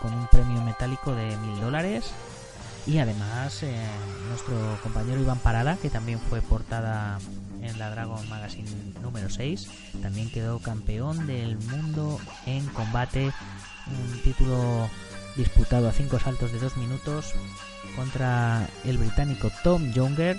con 0.00 0.18
un 0.18 0.26
premio 0.28 0.62
metálico 0.62 1.14
de 1.14 1.36
mil 1.38 1.60
dólares. 1.60 2.12
Y 2.86 2.98
además 2.98 3.62
eh, 3.62 3.86
nuestro 4.28 4.56
compañero 4.82 5.20
Iván 5.20 5.38
Parada 5.38 5.76
que 5.76 5.88
también 5.88 6.18
fue 6.18 6.42
portada 6.42 7.18
en 7.62 7.78
la 7.78 7.90
Dragon 7.90 8.28
Magazine 8.28 8.68
número 9.02 9.30
6 9.30 9.68
también 10.02 10.28
quedó 10.30 10.58
campeón 10.58 11.26
del 11.28 11.58
mundo 11.58 12.18
en 12.46 12.66
combate. 12.68 13.32
Un 13.86 14.20
título 14.22 14.88
disputado 15.36 15.88
a 15.88 15.92
cinco 15.92 16.18
saltos 16.18 16.52
de 16.52 16.58
dos 16.58 16.76
minutos 16.76 17.34
contra 17.96 18.68
el 18.84 18.98
británico 18.98 19.50
Tom 19.62 19.92
Younger 19.92 20.36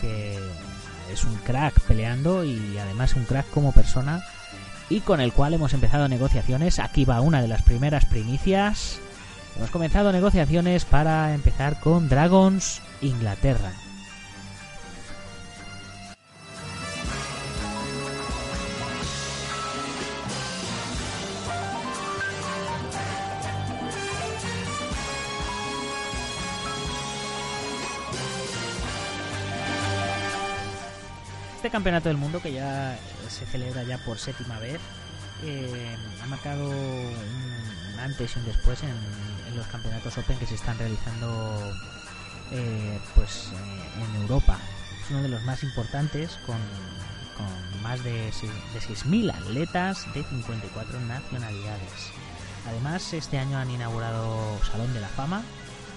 que 0.00 0.38
es 1.16 1.24
un 1.24 1.34
crack 1.36 1.80
peleando 1.80 2.44
y 2.44 2.76
además 2.76 3.14
un 3.14 3.24
crack 3.24 3.48
como 3.50 3.72
persona 3.72 4.22
y 4.90 5.00
con 5.00 5.18
el 5.22 5.32
cual 5.32 5.54
hemos 5.54 5.72
empezado 5.72 6.08
negociaciones. 6.08 6.78
Aquí 6.78 7.06
va 7.06 7.22
una 7.22 7.40
de 7.40 7.48
las 7.48 7.62
primeras 7.62 8.04
primicias. 8.04 9.00
Hemos 9.56 9.70
comenzado 9.70 10.12
negociaciones 10.12 10.84
para 10.84 11.32
empezar 11.32 11.80
con 11.80 12.10
Dragons 12.10 12.82
Inglaterra. 13.00 13.72
Campeonato 31.76 32.08
del 32.08 32.16
mundo 32.16 32.40
que 32.40 32.54
ya 32.54 32.98
se 33.28 33.44
celebra 33.44 33.82
ya 33.82 33.98
por 33.98 34.18
séptima 34.18 34.58
vez 34.58 34.80
eh, 35.44 35.94
ha 36.22 36.26
marcado 36.26 36.70
un 36.70 38.00
antes 38.00 38.34
y 38.34 38.38
un 38.38 38.46
después 38.46 38.82
en, 38.82 38.96
en 39.46 39.56
los 39.58 39.66
campeonatos 39.66 40.16
Open 40.16 40.38
que 40.38 40.46
se 40.46 40.54
están 40.54 40.78
realizando 40.78 41.74
eh, 42.50 42.98
pues 43.14 43.50
eh, 43.52 44.04
en 44.08 44.22
Europa. 44.22 44.58
Es 45.04 45.10
uno 45.10 45.20
de 45.20 45.28
los 45.28 45.42
más 45.42 45.62
importantes 45.64 46.38
con, 46.46 46.56
con 47.36 47.82
más 47.82 48.02
de, 48.02 48.12
de 48.12 48.80
6.000 48.80 49.34
atletas 49.34 50.06
de 50.14 50.24
54 50.24 50.98
nacionalidades. 51.00 52.10
Además, 52.66 53.12
este 53.12 53.38
año 53.38 53.58
han 53.58 53.70
inaugurado 53.70 54.58
Salón 54.64 54.94
de 54.94 55.00
la 55.00 55.08
Fama. 55.08 55.42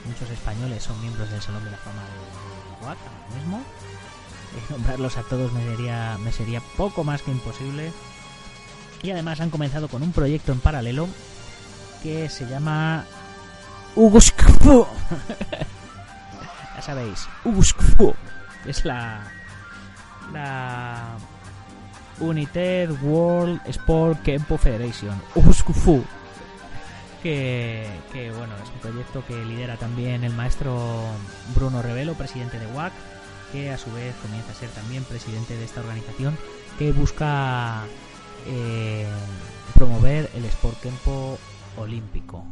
Muchos 0.04 0.30
españoles 0.30 0.84
son 0.84 1.00
miembros 1.00 1.30
del 1.30 1.42
Salón 1.42 1.64
de 1.64 1.72
la 1.72 1.78
Fama 1.78 2.02
de, 2.04 2.82
de 2.82 2.86
WAC 2.86 2.98
ahora 2.98 3.36
mismo. 3.40 3.64
Nombrarlos 4.70 5.18
a 5.18 5.24
todos 5.24 5.52
me 5.54 5.64
sería, 5.64 6.18
me 6.24 6.32
sería 6.32 6.62
poco 6.78 7.04
más 7.04 7.22
que 7.22 7.32
imposible. 7.32 7.92
Y 9.02 9.12
además 9.12 9.40
han 9.40 9.50
comenzado 9.50 9.88
con 9.88 10.04
un 10.04 10.12
proyecto 10.12 10.52
en 10.52 10.60
paralelo 10.60 11.08
que 12.04 12.30
se 12.30 12.48
llama 12.48 13.06
Uguskfu. 13.96 14.86
ya 16.76 16.82
sabéis, 16.82 17.28
Uguskfu. 17.46 18.14
Es 18.66 18.84
la 18.84 19.22
la 20.34 21.18
United 22.20 22.92
World 23.02 23.62
Sport 23.66 24.22
Kempo 24.24 24.58
Federation. 24.58 25.20
Uguskfu. 25.36 26.04
Que, 27.24 27.86
que 28.14 28.32
bueno, 28.32 28.54
es 28.64 28.70
un 28.70 28.80
proyecto 28.80 29.26
que 29.26 29.44
lidera 29.44 29.76
también 29.76 30.24
el 30.24 30.34
maestro 30.34 31.02
Bruno 31.54 31.82
Revelo, 31.82 32.14
presidente 32.14 32.60
de 32.60 32.68
WAC, 32.68 32.94
que 33.52 33.72
a 33.72 33.78
su 33.78 33.92
vez 33.92 34.16
comienza 34.22 34.52
a 34.52 34.56
ser 34.56 34.70
también 34.70 35.04
presidente 35.04 35.56
de 35.56 35.66
esta 35.66 35.82
organización 35.82 36.38
que 36.78 36.92
busca 36.92 37.84
eh, 38.48 39.08
promover 39.74 40.30
el 40.36 40.46
Sport 40.46 40.80
Kempo 40.82 41.38
olímpico. 41.78 42.46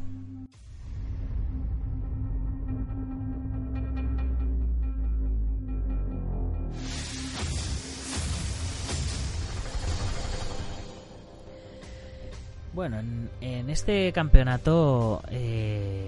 Bueno, 12.73 12.99
en, 12.99 13.29
en 13.41 13.69
este 13.71 14.11
campeonato 14.13 15.23
eh, 15.31 16.07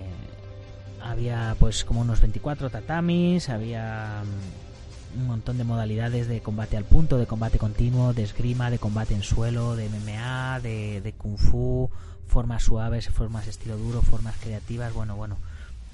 había 1.01 1.55
pues 1.59 1.83
como 1.83 2.01
unos 2.01 2.21
24 2.21 2.69
tatamis, 2.69 3.49
había 3.49 4.21
mm, 4.23 4.68
un 5.17 5.27
montón 5.27 5.57
de 5.57 5.63
modalidades 5.63 6.27
de 6.27 6.41
combate 6.41 6.77
al 6.77 6.85
punto, 6.85 7.17
de 7.17 7.27
combate 7.27 7.57
continuo, 7.57 8.13
de 8.13 8.23
esgrima, 8.23 8.69
de 8.69 8.79
combate 8.79 9.13
en 9.13 9.23
suelo, 9.23 9.75
de 9.75 9.89
MMA, 9.89 10.59
de, 10.61 11.01
de 11.01 11.13
kung 11.13 11.37
fu, 11.37 11.89
formas 12.27 12.63
suaves, 12.63 13.09
formas 13.09 13.47
estilo 13.47 13.77
duro, 13.77 14.01
formas 14.01 14.35
creativas, 14.39 14.93
bueno, 14.93 15.15
bueno, 15.15 15.37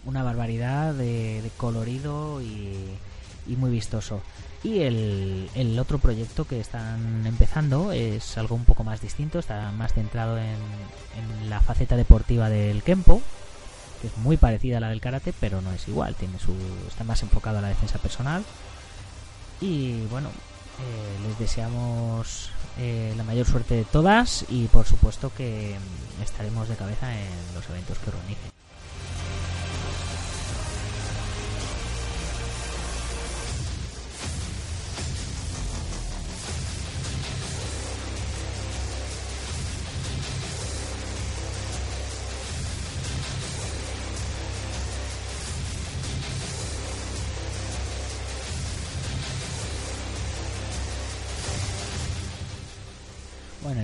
una 0.05 0.23
barbaridad 0.23 0.93
de, 0.93 1.41
de 1.41 1.49
colorido 1.57 2.41
y, 2.41 2.75
y 3.47 3.55
muy 3.55 3.71
vistoso. 3.71 4.21
Y 4.63 4.79
el, 4.79 5.49
el 5.53 5.77
otro 5.77 5.99
proyecto 5.99 6.45
que 6.45 6.59
están 6.59 7.25
empezando 7.25 7.91
es 7.91 8.37
algo 8.37 8.55
un 8.55 8.65
poco 8.65 8.83
más 8.83 8.99
distinto, 8.99 9.39
está 9.39 9.71
más 9.71 9.93
centrado 9.93 10.37
en, 10.37 10.45
en 10.45 11.49
la 11.49 11.61
faceta 11.61 11.95
deportiva 11.95 12.49
del 12.49 12.81
Kempo, 12.81 13.21
que 14.01 14.07
es 14.07 14.17
muy 14.17 14.37
parecida 14.37 14.77
a 14.77 14.79
la 14.79 14.89
del 14.89 15.01
karate, 15.01 15.33
pero 15.39 15.61
no 15.61 15.71
es 15.71 15.87
igual, 15.87 16.15
tiene 16.15 16.39
su 16.39 16.53
está 16.87 17.03
más 17.03 17.21
enfocado 17.21 17.59
a 17.59 17.61
la 17.61 17.69
defensa 17.69 17.99
personal. 17.99 18.43
Y 19.61 20.01
bueno, 20.07 20.29
eh, 20.79 21.27
les 21.27 21.39
deseamos 21.39 22.49
eh, 22.77 23.13
la 23.15 23.23
mayor 23.23 23.45
suerte 23.45 23.75
de 23.75 23.85
todas 23.85 24.45
y 24.49 24.65
por 24.67 24.85
supuesto 24.85 25.31
que 25.35 25.77
mm, 25.77 26.21
estaremos 26.23 26.67
de 26.67 26.75
cabeza 26.75 27.13
en 27.13 27.55
los 27.55 27.69
eventos 27.69 27.97
que 27.99 28.09
organicen. 28.09 28.54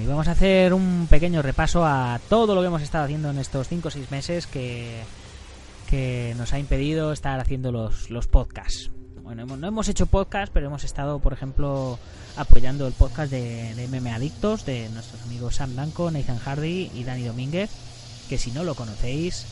Y 0.01 0.07
vamos 0.07 0.27
a 0.27 0.31
hacer 0.31 0.73
un 0.73 1.07
pequeño 1.09 1.41
repaso 1.41 1.85
a 1.85 2.19
todo 2.29 2.55
lo 2.55 2.61
que 2.61 2.67
hemos 2.67 2.81
estado 2.81 3.05
haciendo 3.05 3.29
en 3.29 3.37
estos 3.37 3.67
5 3.67 3.87
o 3.87 3.91
6 3.91 4.11
meses 4.11 4.47
que, 4.47 5.01
que 5.89 6.33
nos 6.37 6.53
ha 6.53 6.59
impedido 6.59 7.11
estar 7.13 7.39
haciendo 7.39 7.71
los, 7.71 8.09
los 8.09 8.27
podcasts. 8.27 8.89
Bueno, 9.21 9.43
hemos- 9.43 9.59
no 9.59 9.67
hemos 9.67 9.87
hecho 9.87 10.05
podcast, 10.07 10.51
pero 10.51 10.67
hemos 10.67 10.83
estado, 10.83 11.19
por 11.19 11.33
ejemplo, 11.33 11.99
apoyando 12.35 12.87
el 12.87 12.93
podcast 12.93 13.31
de, 13.31 13.73
de 13.75 13.87
MM 13.87 14.07
Adictos 14.13 14.65
de 14.65 14.89
nuestros 14.89 15.21
amigos 15.23 15.55
Sam 15.55 15.75
Danco, 15.75 16.09
Nathan 16.11 16.39
Hardy 16.39 16.91
y 16.93 17.03
Dani 17.03 17.23
Domínguez, 17.23 17.69
que 18.29 18.37
si 18.37 18.51
no 18.51 18.63
lo 18.63 18.75
conocéis 18.75 19.45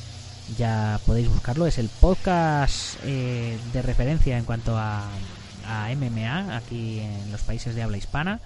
ya 0.57 0.99
podéis 1.05 1.29
buscarlo. 1.29 1.67
Es 1.67 1.77
el 1.77 1.89
podcast 1.89 2.95
eh, 3.03 3.57
de 3.71 3.81
referencia 3.83 4.38
en 4.38 4.45
cuanto 4.45 4.75
a, 4.77 5.03
a 5.67 5.89
MMA 5.95 6.55
aquí 6.57 6.99
en 6.99 7.31
los 7.31 7.41
países 7.41 7.75
de 7.75 7.83
habla 7.83 7.97
hispana. 7.97 8.39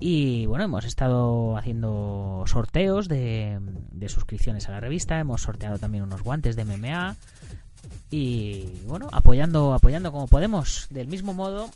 Y 0.00 0.46
bueno, 0.46 0.64
hemos 0.64 0.84
estado 0.84 1.56
haciendo 1.56 2.44
sorteos 2.46 3.08
de, 3.08 3.58
suscripciones 4.06 4.68
a 4.68 4.72
la 4.72 4.80
revista, 4.80 5.18
hemos 5.18 5.42
sorteado 5.42 5.78
también 5.78 6.04
unos 6.04 6.22
guantes 6.22 6.54
de 6.54 6.64
MMA 6.64 7.16
y 8.10 8.82
bueno, 8.86 9.08
apoyando, 9.12 9.74
apoyando 9.74 10.12
como 10.12 10.28
podemos, 10.28 10.86
del 10.90 11.08
mismo 11.08 11.34
modo 11.34 11.68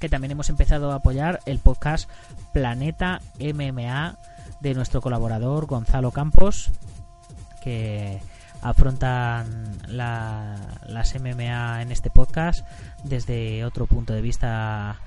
que 0.00 0.08
también 0.08 0.32
hemos 0.32 0.50
empezado 0.50 0.90
a 0.90 0.96
apoyar 0.96 1.40
el 1.46 1.60
podcast 1.60 2.10
Planeta 2.52 3.20
MMA 3.38 4.18
de 4.60 4.74
nuestro 4.74 5.00
colaborador 5.00 5.66
Gonzalo 5.66 6.10
Campos, 6.10 6.70
que 7.62 8.20
afrontan 8.60 9.78
las 9.86 11.14
MMA 11.14 11.82
en 11.82 11.92
este 11.92 12.10
podcast 12.10 12.66
desde 13.04 13.64
otro 13.64 13.86
punto 13.86 14.14
de 14.14 14.20
vista 14.20 14.98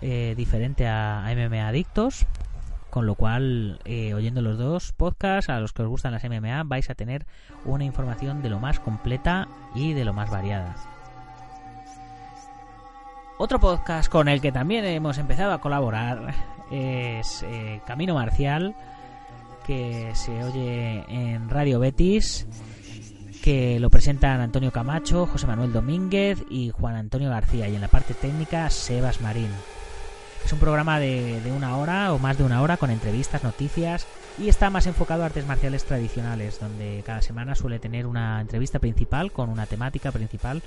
eh, 0.00 0.34
diferente 0.36 0.86
a, 0.86 1.24
MMA 1.34 1.68
Adictos. 1.68 2.26
Con 2.90 3.04
lo 3.04 3.14
cual, 3.14 3.78
eh, 3.84 4.14
oyendo 4.14 4.40
los 4.40 4.56
dos 4.56 4.92
podcasts, 4.92 5.50
a 5.50 5.60
los 5.60 5.74
que 5.74 5.82
os 5.82 5.88
gustan 5.88 6.12
las 6.12 6.24
MMA, 6.24 6.62
vais 6.64 6.88
a 6.88 6.94
tener 6.94 7.26
una 7.66 7.84
información 7.84 8.40
de 8.40 8.48
lo 8.48 8.58
más 8.58 8.80
completa 8.80 9.48
y 9.74 9.92
de 9.92 10.04
lo 10.06 10.14
más 10.14 10.30
variada. 10.30 10.76
Otro 13.38 13.60
podcast 13.60 14.10
con 14.10 14.28
el 14.28 14.40
que 14.40 14.50
también 14.50 14.86
hemos 14.86 15.18
empezado 15.18 15.52
a 15.52 15.60
colaborar 15.60 16.32
es 16.70 17.42
eh, 17.42 17.82
Camino 17.86 18.14
Marcial, 18.14 18.74
que 19.66 20.10
se 20.14 20.42
oye 20.42 21.04
en 21.08 21.50
Radio 21.50 21.78
Betis, 21.78 22.46
que 23.42 23.78
lo 23.78 23.90
presentan 23.90 24.40
Antonio 24.40 24.72
Camacho, 24.72 25.26
José 25.26 25.46
Manuel 25.46 25.72
Domínguez 25.72 26.42
y 26.48 26.70
Juan 26.70 26.96
Antonio 26.96 27.28
García, 27.28 27.68
y 27.68 27.74
en 27.74 27.82
la 27.82 27.88
parte 27.88 28.14
técnica 28.14 28.70
Sebas 28.70 29.20
Marín. 29.20 29.50
Es 30.44 30.52
un 30.52 30.58
programa 30.58 30.98
de, 31.00 31.40
de 31.40 31.52
una 31.52 31.76
hora 31.76 32.12
o 32.12 32.18
más 32.18 32.38
de 32.38 32.44
una 32.44 32.62
hora 32.62 32.76
con 32.76 32.90
entrevistas, 32.90 33.42
noticias 33.42 34.06
y 34.38 34.48
está 34.48 34.70
más 34.70 34.86
enfocado 34.86 35.22
a 35.22 35.26
artes 35.26 35.46
marciales 35.46 35.84
tradicionales, 35.84 36.60
donde 36.60 37.02
cada 37.06 37.22
semana 37.22 37.54
suele 37.54 37.78
tener 37.78 38.06
una 38.06 38.40
entrevista 38.40 38.78
principal 38.78 39.32
con 39.32 39.48
una 39.48 39.66
temática 39.66 40.12
principal 40.12 40.62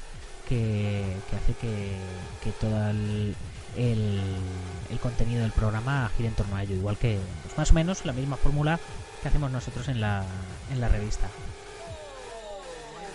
que, 0.48 1.04
hace 1.36 1.54
que, 1.54 2.52
todo 2.60 2.90
el, 2.90 3.36
el, 3.78 5.00
contenido 5.00 5.44
del 5.44 5.52
programa 5.52 6.10
gire 6.18 6.30
en 6.30 6.36
torno 6.36 6.56
a 6.56 6.64
ello, 6.64 6.76
igual 6.76 6.98
que 6.98 7.20
pues, 7.44 7.58
más 7.58 7.70
o 7.70 7.74
menos 7.76 8.06
la 8.06 8.14
misma 8.14 8.36
fórmula 8.36 8.80
que 9.22 9.28
hacemos 9.28 9.52
nosotros 9.52 9.88
en 9.88 10.02
la, 10.02 10.24
en 10.72 10.82
la 10.82 10.90
revista. 10.90 11.28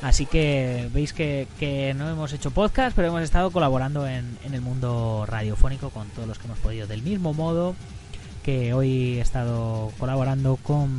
Así 0.05 0.27
que 0.27 0.91
veis 0.93 1.15
que, 1.15 1.95
no 1.97 2.11
hemos 2.11 2.35
hecho 2.35 2.51
podcast, 2.51 2.95
pero 2.95 3.09
hemos 3.09 3.23
estado 3.23 3.51
colaborando 3.51 4.07
en, 4.07 4.37
el 4.45 4.61
mundo 4.61 5.25
radiofónico 5.27 5.89
con 5.89 6.09
todos 6.11 6.29
los 6.29 6.39
que 6.39 6.45
hemos 6.45 6.59
podido. 6.59 6.87
Del 6.87 7.01
mismo 7.01 7.33
modo 7.33 7.75
que 8.43 8.75
hoy 8.75 9.17
he 9.17 9.23
estado 9.23 9.91
colaborando 9.99 10.57
con, 10.57 10.91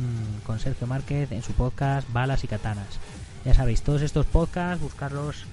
con 0.44 0.58
Sergio 0.58 0.88
Márquez 0.88 1.30
en 1.30 1.44
su 1.44 1.52
podcast 1.52 2.12
Balas 2.12 2.42
y 2.42 2.48
Katanas. 2.48 2.98
Ya 3.44 3.54
sabéis, 3.54 3.82
todos 3.82 4.02
estos 4.02 4.26
podcasts, 4.26 4.82
buscarlos 4.82 5.44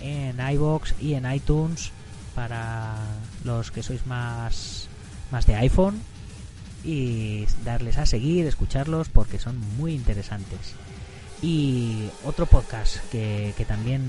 en 0.00 0.40
iBox 0.40 0.94
y 0.98 1.12
en 1.12 1.30
iTunes 1.30 1.90
para 2.34 2.94
los 3.44 3.70
que 3.70 3.82
sois 3.82 4.06
más, 4.06 4.88
más 5.30 5.44
de 5.44 5.56
iPhone 5.56 6.00
y 6.82 7.44
darles 7.62 7.98
a 7.98 8.06
seguir, 8.06 8.46
escucharlos 8.46 9.10
porque 9.10 9.38
son 9.38 9.58
muy 9.76 9.92
interesantes. 9.92 10.74
Y 11.42 12.08
otro 12.24 12.46
podcast 12.46 12.98
que, 13.10 13.52
que 13.56 13.64
también 13.64 14.02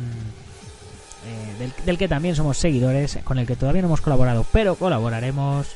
eh, 1.26 1.72
del, 1.86 1.98
que 1.98 2.08
también 2.08 2.36
somos 2.36 2.58
seguidores, 2.58 3.17
con 3.24 3.39
el 3.39 3.48
que 3.48 3.56
todavía 3.56 3.82
no 3.82 3.88
hemos 3.88 4.02
colaborado, 4.02 4.46
pero 4.52 4.76
colaboraremos, 4.76 5.67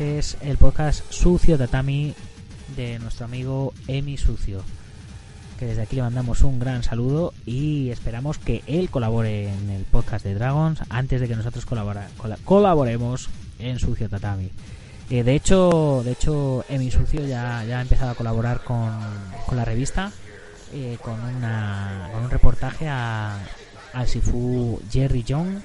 es 0.00 0.36
el 0.40 0.56
podcast 0.58 1.02
Sucio 1.10 1.58
Tatami 1.58 2.14
de 2.76 2.98
nuestro 2.98 3.26
amigo 3.26 3.74
Emi 3.86 4.16
Sucio. 4.16 4.62
Que 5.58 5.66
desde 5.66 5.82
aquí 5.82 5.96
le 5.96 6.02
mandamos 6.02 6.42
un 6.42 6.60
gran 6.60 6.84
saludo 6.84 7.34
y 7.44 7.90
esperamos 7.90 8.38
que 8.38 8.62
él 8.66 8.90
colabore 8.90 9.52
en 9.52 9.70
el 9.70 9.82
podcast 9.82 10.24
de 10.24 10.34
Dragons 10.34 10.80
antes 10.88 11.20
de 11.20 11.26
que 11.26 11.34
nosotros 11.34 11.66
colabora, 11.66 12.08
colaboremos 12.44 13.28
en 13.58 13.80
Sucio 13.80 14.08
Tatami. 14.08 14.50
Eh, 15.10 15.24
de 15.24 15.34
hecho, 15.34 16.02
de 16.04 16.12
hecho, 16.12 16.64
Emi 16.68 16.90
Sucio 16.90 17.26
ya, 17.26 17.64
ya 17.64 17.78
ha 17.78 17.82
empezado 17.82 18.12
a 18.12 18.14
colaborar 18.14 18.62
con, 18.62 18.92
con 19.46 19.56
la 19.56 19.64
revista 19.64 20.12
eh, 20.72 20.98
con, 21.02 21.20
una, 21.20 22.10
un 22.20 22.30
reportaje 22.30 22.88
a, 22.88 23.38
al 23.92 24.08
Sifu 24.08 24.80
Jerry 24.90 25.22
Young 25.22 25.60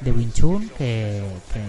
de 0.00 0.12
Wing 0.12 0.32
Chun 0.32 0.68
que, 0.76 1.22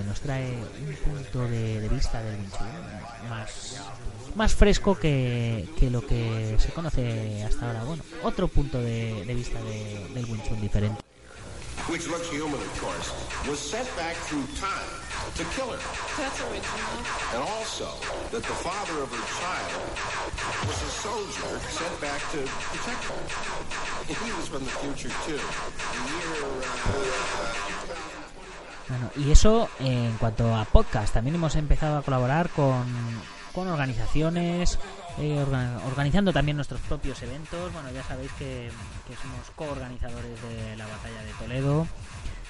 nos 0.06 0.22
trae 0.22 0.52
un 0.52 0.96
punto 0.96 1.48
de, 1.48 1.88
vista 1.90 2.22
del 2.22 2.36
Wing 2.36 2.50
Chun 2.52 3.30
más, 3.30 3.82
más 4.36 4.54
fresco 4.54 4.98
que, 4.98 5.68
que, 5.78 5.90
lo 5.90 6.06
que 6.06 6.56
se 6.60 6.70
conoce 6.70 7.44
hasta 7.44 7.68
ahora. 7.68 7.84
Bueno, 7.84 8.04
otro 8.24 8.48
punto 8.48 8.80
de, 8.80 9.24
vista 9.28 9.60
de, 9.64 10.08
del 10.14 10.26
Wing 10.26 10.62
diferente. 10.62 11.02
To 15.36 15.44
kill 15.56 15.70
her. 15.72 15.82
That's 16.18 16.40
original. 16.42 17.00
And 17.34 17.44
also 17.44 17.90
that 18.32 18.44
the 18.44 18.58
father 18.66 19.04
of 19.04 19.10
her 19.12 19.26
child 19.42 19.84
was 20.66 20.80
a 20.82 20.92
soldier 21.06 21.60
sent 21.70 21.96
back 22.02 22.22
to 22.34 22.40
protect 22.72 23.04
her. 23.10 23.22
He 24.08 24.32
was 24.34 24.48
from 24.48 24.64
the 24.64 24.72
future 24.82 25.14
too. 25.26 25.38
The 25.38 26.02
year. 26.14 26.34
Uh, 26.86 28.10
bueno, 28.90 29.12
y 29.16 29.32
eso 29.32 29.70
en 29.80 30.18
cuanto 30.18 30.56
a 30.56 30.66
podcast. 30.66 31.14
También 31.14 31.36
hemos 31.36 31.56
empezado 31.56 32.00
a 32.00 32.02
colaborar 32.02 32.50
con, 32.50 32.86
con 33.54 33.68
organizaciones, 33.68 34.80
eh, 35.20 35.46
organizando 35.86 36.34
también 36.34 36.56
nuestros 36.56 36.82
propios 36.82 37.22
eventos. 37.22 37.72
Bueno, 37.72 37.92
ya 37.92 38.04
sabéis 38.04 38.32
que, 38.34 38.72
que 39.08 39.16
somos 39.16 39.50
coorganizadores 39.56 40.42
de 40.42 40.76
la 40.76 40.88
batalla 40.88 41.22
de 41.22 41.32
Toledo 41.34 41.88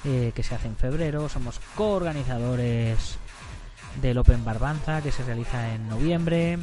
eh, 0.05 0.31
que 0.33 0.43
se 0.43 0.55
hace 0.55 0.67
en 0.67 0.75
febrero. 0.75 1.29
Somos 1.29 1.59
coorganizadores 1.75 3.17
del 4.01 4.17
Open 4.17 4.45
Barbanza 4.45 5.01
que 5.01 5.11
se 5.11 5.23
realiza 5.23 5.73
en 5.73 5.89
noviembre. 5.89 6.57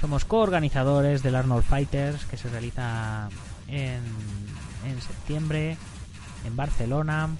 Somos 0.00 0.24
coorganizadores 0.24 1.22
del 1.22 1.36
Arnold 1.36 1.64
Fighters 1.64 2.24
que 2.26 2.36
se 2.36 2.48
realiza 2.48 3.28
en, 3.68 4.02
en 4.86 5.00
septiembre 5.00 5.76
en 6.44 6.56
Barcelona. 6.56 7.30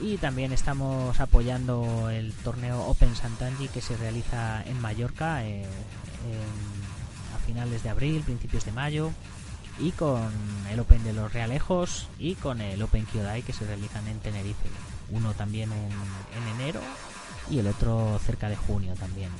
Y 0.00 0.16
también 0.16 0.52
estamos 0.52 1.20
apoyando 1.20 2.10
el 2.10 2.32
torneo 2.32 2.80
Open 2.86 3.14
Santangi 3.14 3.68
que 3.68 3.80
se 3.80 3.96
realiza 3.96 4.62
en 4.64 4.80
Mallorca 4.80 5.44
eh, 5.44 5.64
a 7.34 7.46
finales 7.46 7.82
de 7.82 7.90
abril, 7.90 8.22
principios 8.22 8.64
de 8.64 8.72
mayo 8.72 9.12
y 9.78 9.92
con 9.92 10.30
el 10.70 10.80
Open 10.80 11.02
de 11.04 11.12
los 11.12 11.32
Realejos 11.32 12.08
y 12.18 12.34
con 12.34 12.60
el 12.60 12.82
Open 12.82 13.06
Kyodai 13.06 13.42
que 13.42 13.52
se 13.52 13.66
realizan 13.66 14.06
en 14.08 14.18
Tenerife. 14.20 14.68
Uno 15.10 15.34
también 15.34 15.70
en, 15.72 15.78
en 15.78 16.60
enero 16.60 16.80
y 17.50 17.58
el 17.58 17.66
otro 17.66 18.18
cerca 18.24 18.48
de 18.48 18.56
junio 18.56 18.94
también. 18.94 19.30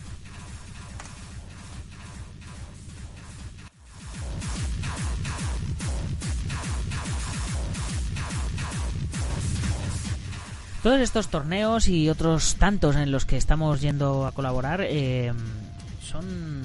Todos 10.83 11.01
estos 11.01 11.29
torneos 11.29 11.87
y 11.87 12.09
otros 12.09 12.57
tantos 12.57 12.97
en 12.97 13.13
los 13.13 13.25
que 13.25 13.37
estamos 13.37 13.81
yendo 13.81 14.27
a 14.27 14.33
colaborar 14.33 14.81
eh, 14.83 15.33
son 16.03 16.61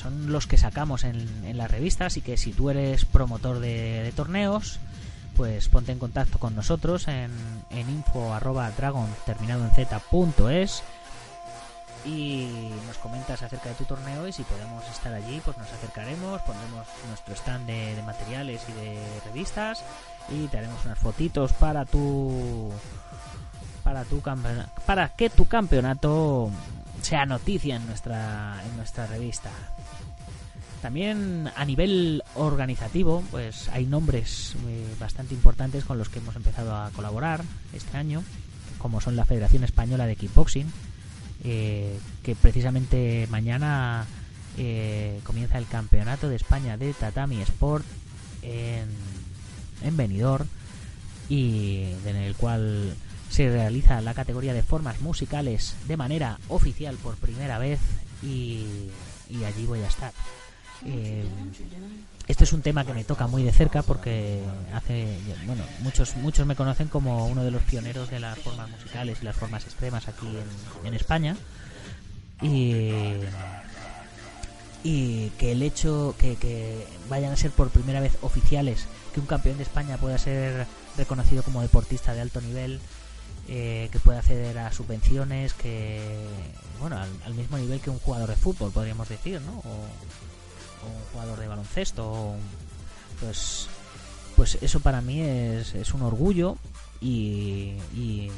son 0.00 0.32
los 0.32 0.46
que 0.46 0.56
sacamos 0.56 1.04
en, 1.04 1.44
en 1.44 1.58
las 1.58 1.70
revistas, 1.70 2.08
así 2.08 2.22
que 2.22 2.36
si 2.36 2.52
tú 2.52 2.70
eres 2.70 3.04
promotor 3.04 3.60
de, 3.60 4.12
torneos, 4.16 4.80
pues 5.36 5.68
ponte 5.68 5.92
en 5.92 5.98
contacto 5.98 6.38
con 6.38 6.56
nosotros 6.56 7.06
en, 7.08 7.30
en 7.70 7.90
info 7.90 8.36
dragon 8.76 9.08
terminado 9.26 9.64
en 9.64 9.70
z 9.70 9.98
punto 10.10 10.50
es 10.50 10.82
y 12.04 12.70
nos 12.86 12.96
comentas 12.98 13.42
acerca 13.42 13.68
de 13.68 13.74
tu 13.74 13.84
torneo 13.84 14.26
y 14.26 14.32
si 14.32 14.42
podemos 14.42 14.82
estar 14.88 15.12
allí 15.12 15.40
pues 15.44 15.56
nos 15.58 15.70
acercaremos, 15.70 16.40
pondremos 16.42 16.86
nuestro 17.08 17.34
stand 17.34 17.66
de, 17.66 17.94
de 17.94 18.02
materiales 18.02 18.62
y 18.68 18.72
de 18.72 18.98
revistas 19.26 19.84
y 20.30 20.46
te 20.48 20.58
haremos 20.58 20.84
unas 20.84 20.98
fotitos 20.98 21.52
para 21.52 21.84
tu 21.84 22.70
para 23.84 24.04
tu 24.04 24.22
para 24.86 25.08
que 25.10 25.28
tu 25.28 25.46
campeonato 25.46 26.50
sea 27.02 27.26
noticia 27.26 27.76
en 27.76 27.86
nuestra 27.86 28.60
en 28.64 28.76
nuestra 28.76 29.06
revista. 29.06 29.50
También 30.82 31.50
a 31.54 31.64
nivel 31.66 32.22
organizativo, 32.34 33.22
pues 33.30 33.68
hay 33.68 33.84
nombres 33.84 34.54
eh, 34.66 34.86
bastante 34.98 35.34
importantes 35.34 35.84
con 35.84 35.98
los 35.98 36.08
que 36.08 36.20
hemos 36.20 36.36
empezado 36.36 36.74
a 36.74 36.90
colaborar 36.90 37.42
este 37.74 37.98
año, 37.98 38.22
como 38.78 39.00
son 39.02 39.14
la 39.14 39.26
Federación 39.26 39.62
Española 39.62 40.06
de 40.06 40.16
Kickboxing, 40.16 40.72
eh, 41.44 41.98
que 42.22 42.34
precisamente 42.34 43.26
mañana 43.30 44.06
eh, 44.56 45.20
comienza 45.24 45.58
el 45.58 45.66
Campeonato 45.66 46.30
de 46.30 46.36
España 46.36 46.78
de 46.78 46.94
Tatami 46.94 47.42
Sport 47.42 47.84
en, 48.40 48.88
en 49.82 49.96
Benidorm 49.98 50.48
y 51.28 51.92
en 52.06 52.16
el 52.16 52.34
cual 52.36 52.94
se 53.28 53.50
realiza 53.50 54.00
la 54.00 54.14
categoría 54.14 54.54
de 54.54 54.62
formas 54.62 55.00
musicales 55.02 55.76
de 55.86 55.96
manera 55.98 56.38
oficial 56.48 56.96
por 56.96 57.16
primera 57.16 57.58
vez 57.58 57.80
y, 58.22 58.88
y 59.28 59.44
allí 59.44 59.66
voy 59.66 59.80
a 59.80 59.86
estar. 59.86 60.12
Eh, 60.86 61.24
este 62.26 62.44
es 62.44 62.52
un 62.52 62.62
tema 62.62 62.84
que 62.84 62.94
me 62.94 63.04
toca 63.04 63.26
muy 63.26 63.42
de 63.42 63.52
cerca 63.52 63.82
porque 63.82 64.40
hace, 64.72 65.18
bueno, 65.46 65.64
muchos 65.80 66.16
muchos 66.16 66.46
me 66.46 66.54
conocen 66.54 66.88
como 66.88 67.26
uno 67.26 67.42
de 67.42 67.50
los 67.50 67.62
pioneros 67.62 68.08
de 68.10 68.20
las 68.20 68.38
formas 68.38 68.70
musicales 68.70 69.18
y 69.20 69.24
las 69.24 69.36
formas 69.36 69.64
extremas 69.64 70.08
aquí 70.08 70.28
en, 70.84 70.94
España. 70.94 71.36
Y, 72.40 72.92
y 74.84 75.30
que 75.38 75.52
el 75.52 75.62
hecho 75.62 76.14
que, 76.18 76.36
que 76.36 76.86
vayan 77.08 77.32
a 77.32 77.36
ser 77.36 77.50
por 77.50 77.70
primera 77.70 78.00
vez 78.00 78.16
oficiales, 78.22 78.86
que 79.12 79.20
un 79.20 79.26
campeón 79.26 79.56
de 79.56 79.64
España 79.64 79.98
pueda 79.98 80.16
ser 80.16 80.66
reconocido 80.96 81.42
como 81.42 81.62
deportista 81.62 82.14
de 82.14 82.20
alto 82.20 82.40
nivel, 82.40 82.80
eh, 83.48 83.88
que 83.90 83.98
pueda 83.98 84.20
acceder 84.20 84.56
a 84.58 84.70
subvenciones, 84.70 85.54
que, 85.54 86.00
bueno, 86.78 86.96
al, 87.24 87.34
mismo 87.34 87.58
nivel 87.58 87.80
que 87.80 87.90
un 87.90 87.98
jugador 87.98 88.28
de 88.28 88.36
fútbol, 88.36 88.70
podríamos 88.70 89.08
decir, 89.08 89.40
¿no? 89.40 89.60
Un 90.86 91.12
jugador 91.12 91.38
de 91.38 91.48
baloncesto, 91.48 92.34
pues, 93.20 93.68
pues 94.36 94.58
eso 94.62 94.80
para 94.80 95.00
mí 95.00 95.20
es, 95.20 95.74
es 95.74 95.94
un 95.94 96.02
orgullo 96.02 96.56
y, 97.00 97.76
y, 97.94 98.30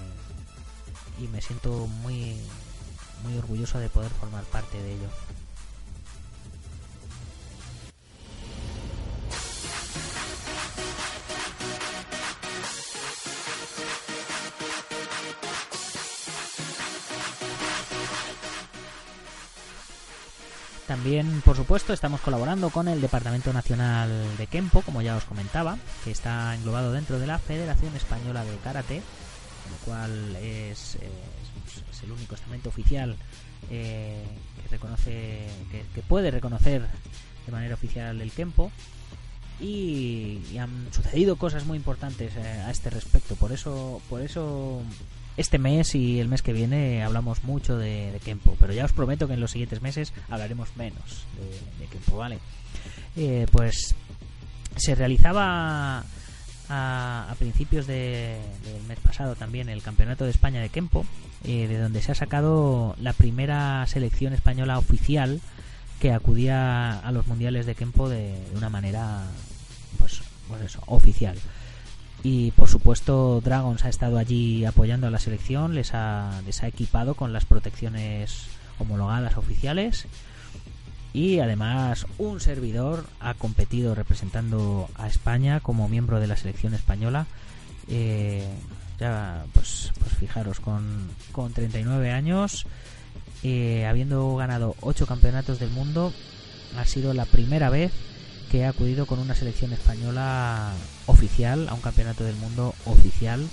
y 1.20 1.28
me 1.32 1.40
siento 1.40 1.86
muy, 1.86 2.36
muy 3.24 3.38
orgulloso 3.38 3.78
de 3.78 3.88
poder 3.88 4.10
formar 4.10 4.44
parte 4.44 4.80
de 4.82 4.92
ello. 4.94 5.08
También, 20.92 21.40
por 21.40 21.56
supuesto, 21.56 21.94
estamos 21.94 22.20
colaborando 22.20 22.68
con 22.68 22.86
el 22.86 23.00
Departamento 23.00 23.50
Nacional 23.50 24.10
de 24.36 24.46
Kempo, 24.46 24.82
como 24.82 25.00
ya 25.00 25.16
os 25.16 25.24
comentaba, 25.24 25.78
que 26.04 26.10
está 26.10 26.54
englobado 26.54 26.92
dentro 26.92 27.18
de 27.18 27.26
la 27.26 27.38
Federación 27.38 27.96
Española 27.96 28.44
de 28.44 28.54
Karate, 28.58 28.96
lo 28.96 29.86
cual 29.86 30.36
es, 30.36 30.98
el 32.02 32.12
único 32.12 32.34
estamento 32.34 32.68
oficial 32.68 33.16
eh, 33.70 34.22
que 34.62 34.68
reconoce, 34.68 35.48
que, 35.94 36.02
puede 36.02 36.30
reconocer 36.30 36.86
de 37.46 37.52
manera 37.52 37.72
oficial 37.72 38.20
el 38.20 38.30
Kempo. 38.30 38.70
Y, 39.60 40.58
han 40.58 40.88
sucedido 40.92 41.36
cosas 41.36 41.64
muy 41.64 41.78
importantes 41.78 42.36
eh, 42.36 42.64
a 42.66 42.70
este 42.70 42.90
respecto. 42.90 43.34
Por 43.36 43.52
eso, 43.52 44.02
por 44.10 44.20
eso 44.20 44.82
este 45.36 45.58
mes 45.58 45.94
y 45.94 46.20
el 46.20 46.28
mes 46.28 46.42
que 46.42 46.52
viene 46.52 47.02
hablamos 47.02 47.44
mucho 47.44 47.76
de, 47.76 48.12
de 48.12 48.20
Kempo, 48.20 48.56
pero 48.60 48.72
ya 48.72 48.84
os 48.84 48.92
prometo 48.92 49.26
que 49.26 49.34
en 49.34 49.40
los 49.40 49.50
siguientes 49.50 49.82
meses 49.82 50.12
hablaremos 50.28 50.76
menos 50.76 51.26
de, 51.78 51.86
Kempo, 51.86 52.16
¿vale? 52.16 52.38
Eh, 53.16 53.46
pues 53.50 53.94
se 54.76 54.94
realizaba 54.94 56.04
a, 56.68 57.34
principios 57.38 57.86
del 57.86 58.38
mes 58.88 58.98
pasado 59.00 59.34
también 59.34 59.68
el 59.68 59.82
Campeonato 59.82 60.24
de 60.24 60.30
España 60.30 60.60
de 60.60 60.68
Kempo, 60.68 61.04
eh, 61.44 61.66
de 61.66 61.78
donde 61.78 62.00
se 62.02 62.12
ha 62.12 62.14
sacado 62.14 62.94
la 63.00 63.12
primera 63.12 63.86
selección 63.86 64.32
española 64.32 64.78
oficial 64.78 65.40
que 66.00 66.12
acudía 66.12 66.98
a 66.98 67.12
los 67.12 67.26
mundiales 67.26 67.66
de 67.66 67.74
Kempo 67.74 68.08
de, 68.08 68.34
una 68.56 68.68
manera, 68.68 69.22
pues, 69.98 70.22
pues 70.48 70.62
eso, 70.62 70.82
oficial. 70.86 71.36
Y 72.22 72.52
por 72.52 72.68
supuesto 72.68 73.40
Dragons 73.40 73.84
ha 73.84 73.88
estado 73.88 74.18
allí 74.18 74.64
apoyando 74.64 75.06
a 75.08 75.10
la 75.10 75.18
selección, 75.18 75.74
les 75.74 75.92
ha, 75.94 76.40
les 76.46 76.62
ha 76.62 76.68
equipado 76.68 77.14
con 77.14 77.32
las 77.32 77.44
protecciones 77.44 78.46
homologadas 78.78 79.36
oficiales 79.36 80.06
y 81.12 81.40
además 81.40 82.06
un 82.18 82.40
servidor 82.40 83.04
ha 83.20 83.34
competido 83.34 83.94
representando 83.94 84.88
a 84.94 85.08
España 85.08 85.60
como 85.60 85.88
miembro 85.88 86.20
de 86.20 86.26
la 86.26 86.36
selección 86.36 86.74
española. 86.74 87.26
Eh, 87.88 88.48
ya, 88.98 89.44
pues, 89.52 89.92
pues 89.98 90.12
fijaros, 90.12 90.60
con, 90.60 91.10
con 91.32 91.52
39 91.52 92.12
años, 92.12 92.66
eh, 93.42 93.84
habiendo 93.86 94.36
ganado 94.36 94.74
8 94.80 95.06
campeonatos 95.06 95.58
del 95.58 95.70
mundo, 95.70 96.14
ha 96.78 96.86
sido 96.86 97.12
la 97.12 97.26
primera 97.26 97.68
vez 97.68 97.92
que 98.52 98.66
ha 98.66 98.68
acudido 98.68 99.06
con 99.06 99.18
una 99.18 99.34
selección 99.34 99.72
española 99.72 100.74
oficial 101.06 101.70
a 101.70 101.74
un 101.74 101.80
campeonato 101.80 102.22
del 102.22 102.36
mundo 102.36 102.74
oficial 102.84 103.48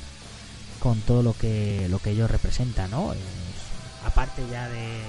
con 0.80 1.00
todo 1.00 1.24
lo 1.24 1.32
que 1.32 1.88
lo 1.90 2.00
que 2.00 2.10
ello 2.10 2.28
representa, 2.28 2.90
¿no? 2.90 3.14
aparte 4.06 4.44
ya 4.52 4.68
de, 4.68 5.00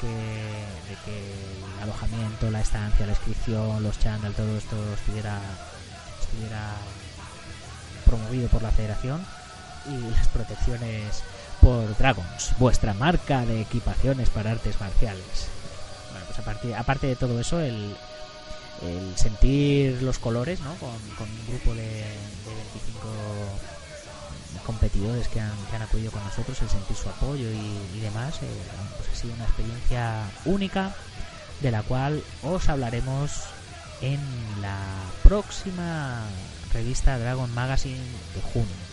que, 0.00 0.08
de 0.08 0.96
que 1.04 1.32
el 1.76 1.82
alojamiento, 1.84 2.50
la 2.50 2.60
estancia, 2.60 3.06
la 3.06 3.12
inscripción, 3.12 3.80
los 3.84 4.00
chandals, 4.00 4.34
todo 4.34 4.58
esto 4.58 4.76
estuviera, 4.94 5.38
estuviera 6.20 6.72
promovido 8.04 8.48
por 8.48 8.64
la 8.64 8.72
federación 8.72 9.24
y 9.86 10.10
las 10.10 10.26
protecciones 10.26 11.22
por 11.60 11.96
Dragons, 11.98 12.52
vuestra 12.58 12.94
marca 12.94 13.46
de 13.46 13.60
equipaciones 13.60 14.28
para 14.28 14.50
artes 14.50 14.80
marciales. 14.80 15.46
Bueno, 16.10 16.26
pues 16.26 16.38
aparte, 16.40 16.74
aparte 16.74 17.06
de 17.06 17.16
todo 17.16 17.38
eso, 17.38 17.60
el, 17.60 17.94
el 18.82 19.16
sentir 19.16 20.02
los 20.02 20.18
colores 20.18 20.60
¿no? 20.60 20.74
con, 20.76 20.88
un 20.88 21.46
grupo 21.48 21.74
de, 21.74 22.04
25 22.44 23.08
competidores 24.64 25.28
que 25.28 25.40
han, 25.40 25.52
que 25.70 25.76
han, 25.76 25.82
acudido 25.82 26.10
con 26.10 26.22
nosotros, 26.24 26.60
el 26.62 26.68
sentir 26.68 26.96
su 26.96 27.08
apoyo 27.08 27.48
y, 27.50 28.00
demás, 28.00 28.36
eh, 28.42 28.46
pues 28.96 29.08
ha 29.10 29.14
sido 29.14 29.34
una 29.34 29.44
experiencia 29.44 30.30
única 30.44 30.94
de 31.60 31.70
la 31.70 31.82
cual 31.82 32.22
os 32.42 32.68
hablaremos 32.68 33.44
en 34.00 34.20
la 34.62 34.78
próxima 35.22 36.24
revista 36.72 37.18
Dragon 37.18 37.52
Magazine 37.54 38.00
de 38.34 38.40
junio. 38.52 38.89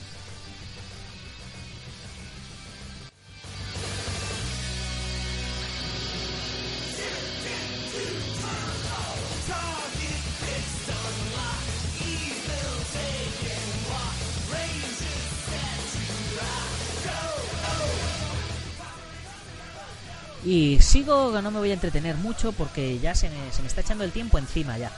Y 20.47 20.79
sigo, 20.79 21.41
no 21.41 21.51
me 21.51 21.59
voy 21.59 21.71
a 21.71 21.73
entretener 21.73 22.15
mucho 22.15 22.53
porque 22.53 22.99
ya 22.99 23.13
se 23.13 23.29
me, 23.29 23.67
está 23.67 23.81
echando 23.81 24.05
el 24.05 24.13
tiempo 24.13 24.37
encima 24.37 24.77
ya. 24.77 24.89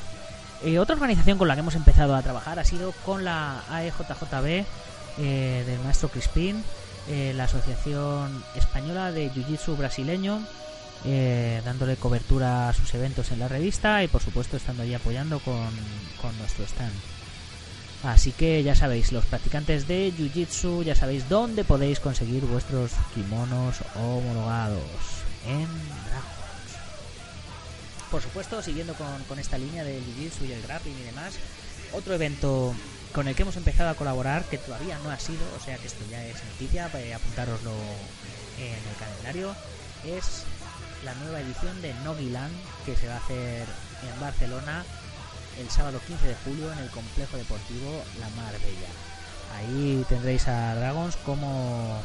Eh, 0.63 0.77
otra 0.77 0.93
organización 0.93 1.39
con 1.39 1.47
la 1.47 1.55
que 1.55 1.61
hemos 1.61 1.73
empezado 1.73 2.15
a 2.15 2.21
trabajar 2.21 2.59
ha 2.59 2.63
sido 2.63 2.91
con 3.03 3.25
la 3.25 3.63
AEJJB 3.71 4.63
eh, 5.17 5.63
del 5.65 5.79
maestro 5.79 6.09
Crispín, 6.09 6.63
eh, 7.09 7.33
la 7.35 7.45
Asociación 7.45 8.43
Española 8.55 9.11
de 9.11 9.31
Jiu-Jitsu 9.31 9.75
Brasileño, 9.75 10.39
dándole 11.65 11.95
cobertura 11.95 12.69
a 12.69 12.73
sus 12.73 12.93
eventos 12.93 13.31
en 13.31 13.39
la 13.39 13.47
revista 13.47 14.03
y 14.03 14.07
por 14.07 14.21
supuesto 14.21 14.55
estando 14.55 14.83
ahí 14.83 14.93
apoyando 14.93 15.39
con, 15.39 15.69
con 16.21 16.37
nuestro 16.37 16.63
stand. 16.65 16.93
Así 18.03 18.33
que 18.33 18.61
ya 18.61 18.75
sabéis, 18.75 19.11
los 19.11 19.25
practicantes 19.25 19.87
de 19.87 20.13
Jiu-Jitsu, 20.15 20.83
ya 20.83 20.93
sabéis 20.93 21.27
dónde 21.27 21.63
podéis 21.63 21.99
conseguir 21.99 22.43
vuestros 22.45 22.91
kimonos 23.15 23.77
homologados 23.95 25.18
en 25.45 25.67
Dragons. 26.05 26.39
Por 28.11 28.21
supuesto, 28.21 28.61
siguiendo 28.61 28.95
con, 28.95 29.39
esta 29.39 29.57
línea 29.57 29.83
del 29.83 30.03
jiu 30.03 30.47
y 30.47 30.51
el 30.51 30.61
grappling 30.63 30.97
y 30.97 31.03
demás, 31.03 31.35
otro 31.93 32.13
evento 32.13 32.73
con 33.13 33.27
el 33.27 33.35
que 33.35 33.43
hemos 33.43 33.57
empezado 33.57 33.89
a 33.89 33.95
colaborar, 33.95 34.43
que 34.45 34.57
todavía 34.57 34.97
no 35.03 35.11
ha 35.11 35.19
sido, 35.19 35.41
o 35.59 35.63
sea 35.63 35.77
que 35.77 35.87
esto 35.87 36.03
ya 36.09 36.25
es 36.25 36.43
noticia, 36.43 36.89
eh, 36.95 37.13
apuntároslo 37.13 37.71
en 38.59 38.73
el 38.73 38.95
calendario, 38.99 39.55
es 40.05 40.43
la 41.03 41.13
nueva 41.15 41.41
edición 41.41 41.81
de 41.81 41.93
Nogiland 42.05 42.53
que 42.85 42.95
se 42.95 43.07
va 43.07 43.15
a 43.15 43.17
hacer 43.17 43.65
en 44.03 44.19
Barcelona 44.19 44.83
el 45.59 45.69
sábado 45.69 45.99
15 46.07 46.27
de 46.27 46.35
julio 46.45 46.71
en 46.71 46.79
el 46.79 46.89
complejo 46.89 47.37
deportivo 47.37 48.03
La 48.19 48.29
Marbella. 48.29 48.89
Ahí 49.57 50.05
tendréis 50.07 50.47
a 50.47 50.75
Dragons 50.75 51.15
como 51.17 52.01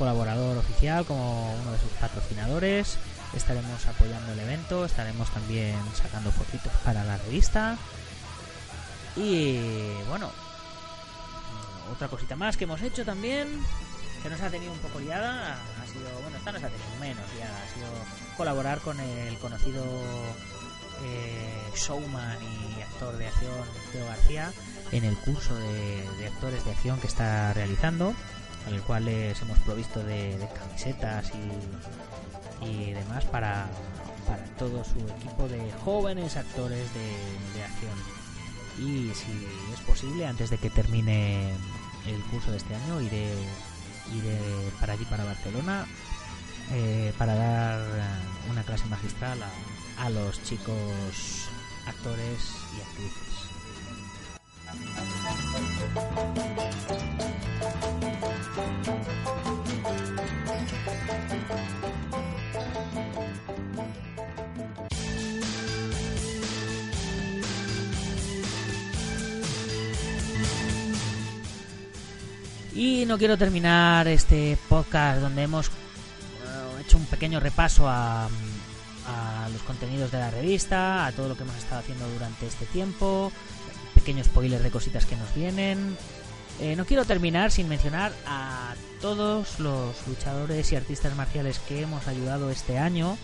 colaborador 0.00 0.56
oficial, 0.56 1.04
como 1.04 1.52
uno 1.52 1.72
de 1.72 1.78
sus 1.78 1.90
patrocinadores. 2.00 2.96
Estaremos 3.36 3.86
apoyando 3.86 4.32
el 4.32 4.40
evento, 4.40 4.86
estaremos 4.86 5.30
también 5.30 5.76
sacando 5.94 6.32
fotitos 6.32 6.72
para 6.82 7.04
la 7.04 7.18
revista. 7.18 7.76
Y 9.14 9.92
bueno, 10.08 10.30
otra 11.92 12.08
cosita 12.08 12.34
más 12.34 12.56
que 12.56 12.64
hemos 12.64 12.80
hecho 12.80 13.04
también, 13.04 13.46
que 14.22 14.30
nos 14.30 14.40
ha 14.40 14.48
tenido 14.48 14.72
un 14.72 14.78
poco 14.78 15.00
liada, 15.00 15.52
ha 15.52 15.86
sido, 15.86 16.08
bueno, 16.22 16.38
esta 16.38 16.52
nos 16.52 16.64
ha 16.64 16.68
tenido 16.68 16.96
menos 16.98 17.26
ya, 17.38 17.44
ha 17.46 17.74
sido 17.74 17.88
colaborar 18.38 18.78
con 18.78 18.98
el 18.98 19.38
conocido 19.38 19.84
eh, 21.04 21.72
showman 21.76 22.38
y 22.42 22.80
actor 22.80 23.18
de 23.18 23.26
acción 23.26 23.52
Teo 23.92 24.06
García 24.06 24.52
en 24.92 25.04
el 25.04 25.16
curso 25.18 25.54
de 25.54 26.26
actores 26.26 26.64
de 26.64 26.70
acción 26.70 26.98
que 27.00 27.06
está 27.06 27.52
realizando 27.52 28.14
en 28.68 28.74
el 28.74 28.82
cual 28.82 29.04
les 29.04 29.40
hemos 29.42 29.58
provisto 29.60 30.02
de, 30.02 30.38
camisetas 30.54 31.32
y, 31.34 32.66
y 32.66 32.92
demás 32.92 33.24
para, 33.26 33.68
para 34.26 34.44
todo 34.58 34.84
su 34.84 34.98
equipo 35.16 35.48
de 35.48 35.72
jóvenes 35.84 36.36
actores 36.36 36.88
de, 36.94 37.64
acción. 37.64 37.98
Y 38.78 39.12
si 39.14 39.46
es 39.72 39.80
posible, 39.80 40.26
antes 40.26 40.50
de 40.50 40.58
que 40.58 40.70
termine 40.70 41.52
el 42.06 42.22
curso 42.30 42.50
de 42.50 42.58
este 42.58 42.74
año, 42.74 43.00
iré, 43.00 43.32
iré 44.14 44.38
para 44.78 44.92
allí, 44.94 45.04
para 45.06 45.24
Barcelona, 45.24 45.86
eh, 46.72 47.12
para 47.18 47.34
dar 47.34 47.80
una 48.50 48.62
clase 48.62 48.86
magistral 48.86 49.40
a 49.98 50.10
los 50.10 50.42
chicos 50.44 51.48
actores 51.86 52.54
y 52.76 52.80
actrices. 52.80 53.40
Y 72.90 73.06
no 73.06 73.18
quiero 73.18 73.38
terminar 73.38 74.08
este 74.08 74.58
podcast 74.68 75.20
donde 75.20 75.44
hemos 75.44 75.70
hecho 76.80 76.96
un 76.96 77.06
pequeño 77.06 77.38
repaso 77.38 77.88
a, 77.88 78.24
a 78.24 79.48
los 79.52 79.62
contenidos 79.62 80.10
de 80.10 80.18
la 80.18 80.32
revista, 80.32 81.06
a 81.06 81.12
todo 81.12 81.28
lo 81.28 81.36
que 81.36 81.44
hemos 81.44 81.56
estado 81.56 81.82
haciendo 81.82 82.08
durante 82.08 82.48
este 82.48 82.66
tiempo, 82.66 83.30
pequeños 83.94 84.26
spoilers 84.26 84.64
de 84.64 84.72
cositas 84.72 85.06
que 85.06 85.14
nos 85.14 85.32
vienen. 85.36 85.96
Eh, 86.58 86.74
no 86.74 86.84
quiero 86.84 87.04
terminar 87.04 87.52
sin 87.52 87.68
mencionar 87.68 88.12
a 88.26 88.74
todos 89.00 89.60
los 89.60 89.94
luchadores 90.08 90.72
y 90.72 90.76
artistas 90.76 91.14
marciales 91.14 91.60
que 91.60 91.82
hemos 91.82 92.08
ayudado 92.08 92.50
este 92.50 92.76
año 92.76 93.16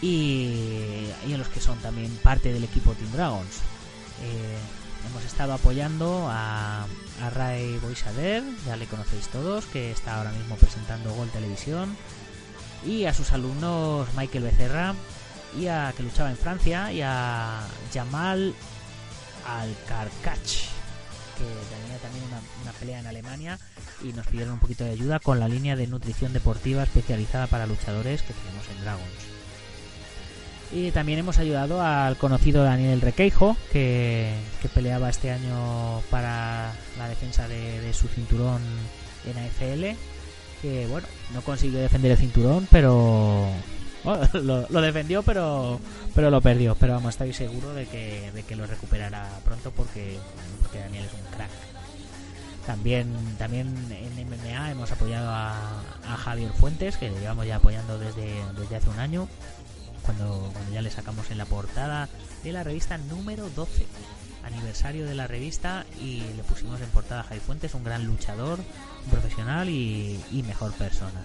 y, 0.00 1.06
y 1.28 1.32
en 1.32 1.38
los 1.38 1.46
que 1.46 1.60
son 1.60 1.78
también 1.78 2.10
parte 2.24 2.52
del 2.52 2.64
equipo 2.64 2.90
Team 2.94 3.12
Dragons. 3.12 3.58
Eh, 4.24 4.81
hemos 5.08 5.24
estado 5.24 5.52
apoyando 5.52 6.28
a, 6.30 6.86
Ray 7.34 7.78
Boisader, 7.78 8.42
ya 8.66 8.76
le 8.76 8.86
conocéis 8.86 9.28
todos, 9.28 9.64
que 9.66 9.92
está 9.92 10.16
ahora 10.16 10.32
mismo 10.32 10.56
presentando 10.56 11.14
Gol 11.14 11.30
Televisión, 11.30 11.96
y 12.84 13.04
a 13.04 13.14
sus 13.14 13.32
alumnos 13.32 14.08
Michael 14.16 14.44
Becerra, 14.44 14.94
y 15.56 15.68
a 15.68 15.92
que 15.96 16.02
luchaba 16.02 16.30
en 16.30 16.36
Francia, 16.36 16.92
y 16.92 17.00
a 17.00 17.60
Jamal 17.94 18.54
Alcarcach, 19.46 20.40
que 21.38 21.44
tenía 21.44 21.98
también 22.02 22.24
una, 22.24 22.40
una 22.62 22.72
pelea 22.72 22.98
en 22.98 23.06
Alemania, 23.06 23.58
y 24.02 24.12
nos 24.14 24.26
pidieron 24.26 24.54
un 24.54 24.60
poquito 24.60 24.82
de 24.82 24.90
ayuda 24.90 25.20
con 25.20 25.38
la 25.38 25.46
línea 25.46 25.76
de 25.76 25.86
nutrición 25.86 26.32
deportiva 26.32 26.82
especializada 26.82 27.46
para 27.46 27.66
luchadores 27.66 28.22
que 28.22 28.32
tenemos 28.32 28.68
en 28.68 28.80
Dragons. 28.80 29.41
Y 30.72 30.90
también 30.90 31.18
hemos 31.18 31.38
ayudado 31.38 31.82
al 31.82 32.16
conocido 32.16 32.64
Daniel 32.64 33.02
Requeijo, 33.02 33.56
que, 33.70 34.32
que 34.62 34.68
peleaba 34.70 35.10
este 35.10 35.30
año 35.30 36.00
para 36.10 36.72
la 36.98 37.08
defensa 37.08 37.46
de, 37.46 37.92
su 37.92 38.08
cinturón 38.08 38.62
en 39.26 39.36
AFL. 39.36 39.98
Que 40.62 40.86
bueno, 40.86 41.06
no 41.34 41.42
consiguió 41.42 41.80
defender 41.80 42.12
el 42.12 42.16
cinturón, 42.16 42.66
pero. 42.70 43.46
Lo, 44.32 44.66
lo, 44.68 44.80
defendió, 44.80 45.22
pero 45.22 45.78
pero 46.12 46.28
lo 46.28 46.40
perdió. 46.40 46.74
Pero 46.74 46.94
vamos, 46.94 47.10
estoy 47.10 47.32
seguro 47.32 47.72
de 47.72 47.86
que, 47.86 48.32
de 48.32 48.42
que 48.42 48.56
lo 48.56 48.66
recuperará 48.66 49.28
pronto 49.44 49.70
porque, 49.70 50.18
porque 50.60 50.80
Daniel 50.80 51.04
es 51.04 51.12
un 51.12 51.36
crack. 51.36 51.50
También, 52.66 53.06
también 53.38 53.68
en 53.92 54.28
MMA 54.28 54.72
hemos 54.72 54.90
apoyado 54.90 55.30
a, 55.30 55.82
a 56.04 56.16
Javier 56.16 56.50
Fuentes, 56.50 56.96
que 56.96 57.10
le 57.10 57.20
llevamos 57.20 57.46
ya 57.46 57.56
apoyando 57.56 57.96
desde, 57.96 58.28
desde 58.58 58.74
hace 58.74 58.90
un 58.90 58.98
año 58.98 59.28
cuando, 60.04 60.50
cuando, 60.52 60.72
ya 60.72 60.82
le 60.82 60.90
sacamos 60.90 61.30
en 61.30 61.38
la 61.38 61.44
portada 61.44 62.08
de 62.42 62.52
la 62.52 62.64
revista 62.64 62.98
número 62.98 63.48
12, 63.50 63.86
aniversario 64.44 65.06
de 65.06 65.14
la 65.14 65.26
revista, 65.26 65.86
y 66.00 66.20
le 66.36 66.42
pusimos 66.44 66.80
en 66.80 66.88
portada 66.88 67.20
a 67.20 67.24
Javi 67.24 67.40
Fuentes, 67.40 67.74
un 67.74 67.84
gran 67.84 68.04
luchador, 68.04 68.58
un 69.04 69.10
profesional 69.10 69.68
y, 69.68 70.44
mejor 70.46 70.72
persona. 70.72 71.22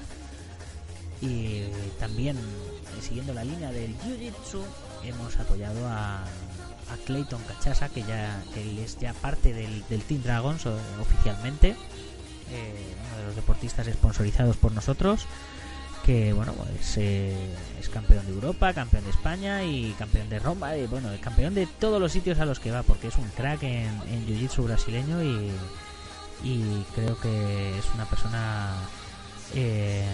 Y 1.21 1.63
también, 1.99 2.37
eh, 2.37 3.01
siguiendo 3.01 3.33
la 3.33 3.43
línea 3.43 3.71
del 3.71 3.97
Jiu-Jitsu, 3.99 4.61
hemos 5.03 5.35
apoyado 5.37 5.87
a, 5.87 6.23
Clayton 7.05 7.41
Cachasa, 7.43 7.89
que 7.89 8.01
ya 8.03 8.41
que 8.53 8.81
es 8.81 8.97
ya 8.97 9.13
parte 9.13 9.51
del, 9.51 9.83
del 9.89 10.01
Team 10.03 10.23
Dragons 10.23 10.65
oficialmente, 11.01 11.75
eh, 12.49 12.95
uno 13.09 13.17
de 13.17 13.25
los 13.25 13.35
deportistas 13.35 13.87
sponsorizados 13.87 14.55
por 14.55 14.71
nosotros 14.71 15.25
que 16.07 16.31
bueno 16.31 16.53
pues 16.53 16.97
eh, 16.99 17.35
es 17.77 17.89
campeón 17.89 18.25
de 18.25 18.31
Europa, 18.31 18.73
campeón 18.73 19.03
de 19.03 19.09
España 19.09 19.65
y 19.65 19.91
campeón 19.99 20.29
de 20.29 20.39
Roma 20.39 20.77
y 20.77 20.87
bueno, 20.87 21.09
campeón 21.19 21.53
de 21.53 21.67
todos 21.67 21.99
los 21.99 22.13
sitios 22.13 22.39
a 22.39 22.45
los 22.45 22.61
que 22.61 22.71
va 22.71 22.81
porque 22.81 23.07
es 23.07 23.17
un 23.17 23.27
crack 23.35 23.63
en, 23.63 24.25
Jiu-Jitsu 24.25 24.63
brasileño 24.63 25.21
y, 25.21 25.51
creo 26.95 27.19
que 27.19 27.77
es 27.77 27.85
una 27.93 28.05
persona 28.05 28.73
eh, 29.53 30.07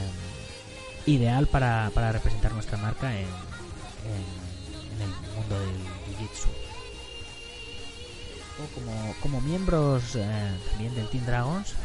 ideal 1.06 1.45
para, 1.45 1.91
para, 1.93 2.12
representar 2.12 2.53
nuestra 2.53 2.79
marca 2.79 3.13
en, 3.13 3.27
en, 3.27 5.01
el 5.01 5.10
mundo 5.36 5.60
del 5.60 5.75
Jiu-Jitsu. 6.08 6.47
Como, 8.73 9.15
como, 9.21 9.41
miembros 9.41 10.15
eh, 10.15 10.58
también 10.71 10.95
del 10.95 11.08
Team 11.10 11.25
Dragons 11.25 11.75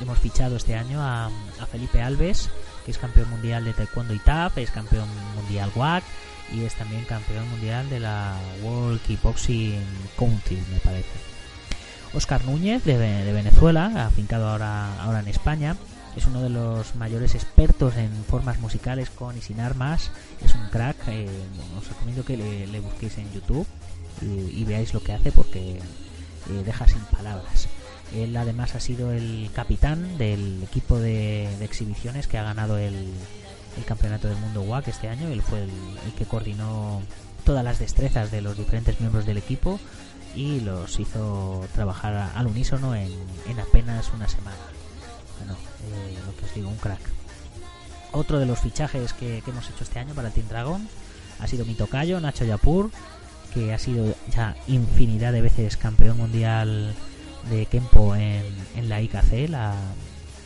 hemos 0.00 0.18
fichado 0.20 0.56
este 0.56 0.76
año 0.76 1.02
a, 1.02 1.26
a 1.26 1.66
Felipe 1.66 2.00
Alves 2.00 2.48
que 2.84 2.90
es 2.90 2.98
campeón 2.98 3.30
mundial 3.30 3.64
de 3.64 3.72
Taekwondo 3.72 4.14
y 4.14 4.18
TAF, 4.18 4.58
es 4.58 4.70
campeón 4.70 5.08
mundial 5.36 5.70
WAC 5.74 6.04
y 6.52 6.64
es 6.64 6.74
también 6.74 7.04
campeón 7.04 7.48
mundial 7.50 7.88
de 7.88 8.00
la 8.00 8.36
World 8.62 9.00
Kickboxing 9.02 9.84
Country, 10.18 10.62
me 10.70 10.78
parece. 10.80 11.32
Oscar 12.14 12.44
Núñez, 12.44 12.84
de, 12.84 12.98
de, 12.98 13.32
Venezuela, 13.32 14.06
afincado 14.06 14.48
ahora, 14.48 15.00
ahora 15.02 15.20
en 15.20 15.28
España, 15.28 15.76
es 16.14 16.26
uno 16.26 16.42
de 16.42 16.50
los 16.50 16.94
mayores 16.96 17.34
expertos 17.34 17.96
en 17.96 18.10
formas 18.24 18.58
musicales 18.60 19.08
con 19.08 19.36
y 19.38 19.40
sin 19.40 19.60
armas, 19.60 20.10
es 20.44 20.54
un 20.54 20.68
crack, 20.68 20.96
eh, 21.08 21.26
os 21.78 21.88
recomiendo 21.88 22.24
que 22.24 22.36
le, 22.36 22.80
busquéis 22.80 23.16
en 23.16 23.32
YouTube 23.32 23.66
y, 24.20 24.60
y, 24.60 24.64
veáis 24.64 24.92
lo 24.92 25.02
que 25.02 25.12
hace 25.12 25.32
porque 25.32 25.78
eh, 25.78 26.62
deja 26.64 26.86
sin 26.86 27.00
palabras. 27.06 27.66
Él 28.14 28.36
además 28.36 28.74
ha 28.74 28.80
sido 28.80 29.12
el 29.12 29.50
capitán 29.54 30.18
del 30.18 30.62
equipo 30.62 30.98
de, 30.98 31.48
exhibiciones 31.64 32.26
que 32.26 32.38
ha 32.38 32.42
ganado 32.42 32.78
el, 32.78 33.12
campeonato 33.86 34.28
del 34.28 34.36
mundo 34.36 34.62
WAC 34.62 34.88
este 34.88 35.08
año. 35.08 35.28
Él 35.28 35.42
fue 35.42 35.62
el, 35.62 35.70
que 36.16 36.26
coordinó 36.26 37.02
todas 37.44 37.64
las 37.64 37.78
destrezas 37.78 38.30
de 38.30 38.42
los 38.42 38.56
diferentes 38.56 39.00
miembros 39.00 39.24
del 39.26 39.38
equipo 39.38 39.80
y 40.34 40.60
los 40.60 41.00
hizo 41.00 41.66
trabajar 41.74 42.32
al 42.34 42.46
unísono 42.46 42.94
en, 42.94 43.12
en 43.48 43.60
apenas 43.60 44.12
una 44.14 44.28
semana. 44.28 44.56
Bueno, 45.38 45.54
eh, 45.54 46.18
lo 46.26 46.36
que 46.36 46.44
os 46.44 46.54
digo, 46.54 46.68
un 46.68 46.76
crack. 46.76 47.00
Otro 48.12 48.38
de 48.38 48.46
los 48.46 48.60
fichajes 48.60 49.14
que, 49.14 49.40
que 49.42 49.50
hemos 49.50 49.68
hecho 49.70 49.84
este 49.84 49.98
año 49.98 50.14
para 50.14 50.30
Team 50.30 50.48
Dragon 50.48 50.86
ha 51.40 51.46
sido 51.46 51.64
mi 51.64 51.74
tocayo, 51.74 52.20
Nacho 52.20 52.44
Yapur, 52.44 52.90
que 53.54 53.72
ha 53.72 53.78
sido 53.78 54.14
ya 54.30 54.54
infinidad 54.68 55.32
de 55.32 55.40
veces 55.40 55.76
campeón 55.76 56.18
mundial 56.18 56.94
de 57.50 57.66
Kempo 57.66 58.14
en, 58.14 58.44
en, 58.76 58.88
la 58.88 59.00
IKC, 59.00 59.48
la 59.48 59.74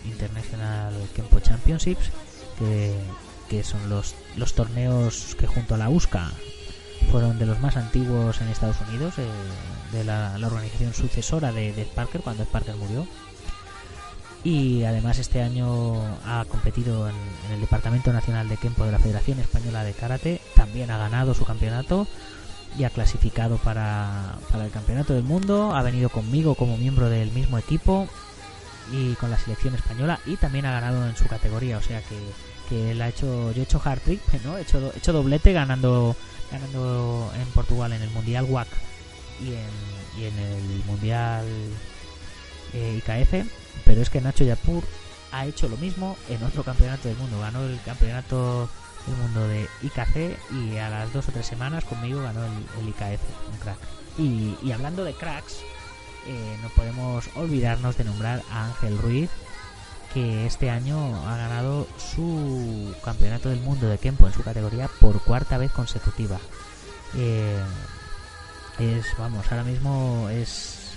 International 0.05 0.95
Kempo 1.15 1.41
Championships, 1.41 2.11
que, 2.59 2.95
que, 3.49 3.63
son 3.65 3.89
los, 3.89 4.15
los 4.37 4.55
torneos 4.55 5.37
que 5.39 5.47
junto 5.47 5.75
a 5.75 5.79
la 5.79 5.89
USCA 5.89 6.31
fueron 7.11 7.39
de 7.39 7.47
los 7.47 7.61
más 7.61 7.77
antiguos 7.77 8.41
en 8.41 8.49
Estados 8.49 8.77
Unidos, 8.89 9.15
eh, 9.19 9.27
de 9.93 10.05
la, 10.05 10.35
organización 10.45 10.95
sucesora 10.95 11.53
de, 11.53 11.73
de 11.73 11.85
Parker 11.85 12.21
cuando 12.23 12.45
Parker 12.45 12.77
murió. 12.77 13.07
Y 14.45 14.85
además 14.85 15.19
este 15.19 15.43
año 15.43 16.01
ha 16.25 16.45
competido 16.49 17.09
en 17.09 17.17
el 17.53 17.61
Departamento 17.61 18.13
Nacional 18.13 18.49
de 18.49 18.57
Kempo 18.57 18.85
de 18.85 18.93
la 18.93 19.01
Federación 19.01 19.41
Española 19.41 19.83
de 19.83 19.93
Karate, 19.93 20.41
también 20.55 20.91
ha 20.91 20.99
ganado 20.99 21.35
su 21.35 21.45
campeonato 21.45 22.07
y 22.79 22.85
ha 22.85 22.91
clasificado 22.91 23.57
para, 23.59 24.37
para, 24.51 24.65
el 24.65 24.71
campeonato 24.71 25.15
del 25.15 25.23
mundo. 25.23 25.75
Ha 25.75 25.83
venido 25.83 26.09
conmigo 26.09 26.55
como 26.55 26.77
miembro 26.77 27.09
del 27.09 27.31
mismo 27.33 27.59
equipo 27.59 28.09
y 28.93 29.15
con 29.15 29.31
la 29.31 29.39
selección 29.39 29.75
española 29.75 30.21
y 30.27 30.37
también 30.37 30.67
ha 30.67 30.73
ganado 30.73 31.07
en 31.07 31.17
su 31.17 31.27
categoría. 31.27 31.79
O 31.79 31.83
sea 31.83 32.03
que, 32.03 32.19
que 32.69 32.93
él 32.93 33.03
ha 33.03 33.09
hecho, 33.09 33.53
yo 33.53 33.61
he 33.61 33.65
hecho 33.65 33.81
hard 33.83 34.01
trick, 34.01 34.21
¿no? 34.45 34.59
He 34.59 34.63
hecho, 34.63 34.93
he 34.95 34.99
hecho 34.99 35.13
doblete 35.13 35.53
ganando, 35.53 36.17
ganando 36.51 37.33
en 37.41 37.47
Portugal 37.49 37.93
en 37.93 38.03
el 38.03 38.11
Mundial 38.11 38.45
WAC 38.45 38.69
y 39.41 39.49
en, 39.49 40.23
y 40.23 40.25
en 40.27 40.39
el 40.39 40.85
Mundial 40.87 41.47
eh, 42.75 43.01
IKF. 43.03 43.49
Pero 43.85 44.03
es 44.03 44.11
que 44.11 44.21
Nacho 44.21 44.45
Yapur 44.45 44.85
ha 45.33 45.47
hecho 45.47 45.69
lo 45.69 45.77
mismo 45.77 46.17
en 46.29 46.43
otro 46.43 46.63
campeonato 46.63 47.09
del 47.09 47.17
mundo. 47.17 47.41
Ganó 47.41 47.65
el 47.65 47.81
campeonato 47.85 48.69
el 49.07 49.17
mundo 49.17 49.47
de 49.49 49.69
IKC 49.83 50.39
y 50.53 50.77
a 50.79 50.89
las 50.89 51.13
dos 51.13 51.29
o 51.29 51.33
tres 51.33 51.47
semanas 51.47 51.85
conmigo 51.85 52.23
ganó 52.23 52.45
el, 52.45 52.53
el 52.81 52.89
IKF, 52.89 53.23
un 53.53 53.59
crack. 53.59 53.79
Y, 54.19 54.57
y 54.63 54.73
hablando 54.73 55.05
de 55.05 55.15
cracks, 55.15 55.59
eh, 56.27 56.59
no 56.61 56.69
podemos 56.71 57.29
olvidarnos 57.37 57.97
de 57.97 58.05
nombrar 58.05 58.43
a 58.51 58.67
Ángel 58.67 58.99
Ruiz, 58.99 59.31
que 60.13 60.47
este 60.47 60.71
año 60.71 61.15
ha 61.29 61.37
ganado 61.37 61.87
su 61.99 62.95
campeonato 63.05 63.49
del 63.49 63.61
mundo 63.61 63.89
de 63.89 63.99
Kempo 63.99 64.27
en 64.27 64.33
su 64.33 64.43
categoría 64.43 64.89
por 65.01 65.21
cuarta 65.21 65.59
vez 65.59 65.71
consecutiva. 65.71 66.39
Eh, 67.15 67.63
es, 68.79 69.07
vamos, 69.19 69.47
ahora 69.51 69.63
mismo 69.63 70.29
es, 70.31 70.95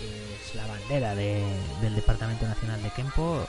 es 0.00 0.54
la 0.54 0.66
bandera 0.66 1.14
del 1.14 1.94
Departamento 1.94 2.46
Nacional 2.46 2.82
de 2.82 2.90
Kempo 2.90 3.46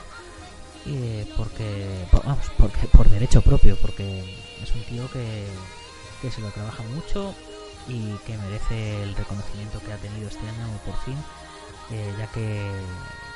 eh, 0.88 1.26
porque, 1.36 2.06
vamos, 2.12 2.46
porque 2.56 2.86
por 2.88 3.08
derecho 3.08 3.42
propio, 3.42 3.76
porque 3.76 4.20
es 4.62 4.72
un 4.72 4.82
tío 4.84 5.10
que, 5.10 5.46
que 6.22 6.30
se 6.30 6.40
lo 6.40 6.50
trabaja 6.50 6.82
mucho 6.94 7.34
y 7.88 8.12
que 8.24 8.38
merece 8.38 9.02
el 9.02 9.16
reconocimiento 9.16 9.80
que 9.80 9.92
ha 9.92 9.96
tenido 9.96 10.28
este 10.28 10.46
año 10.48 10.68
por 10.84 10.96
fin, 11.04 11.16
eh, 11.90 12.14
ya 12.18 12.26
que, 12.28 12.70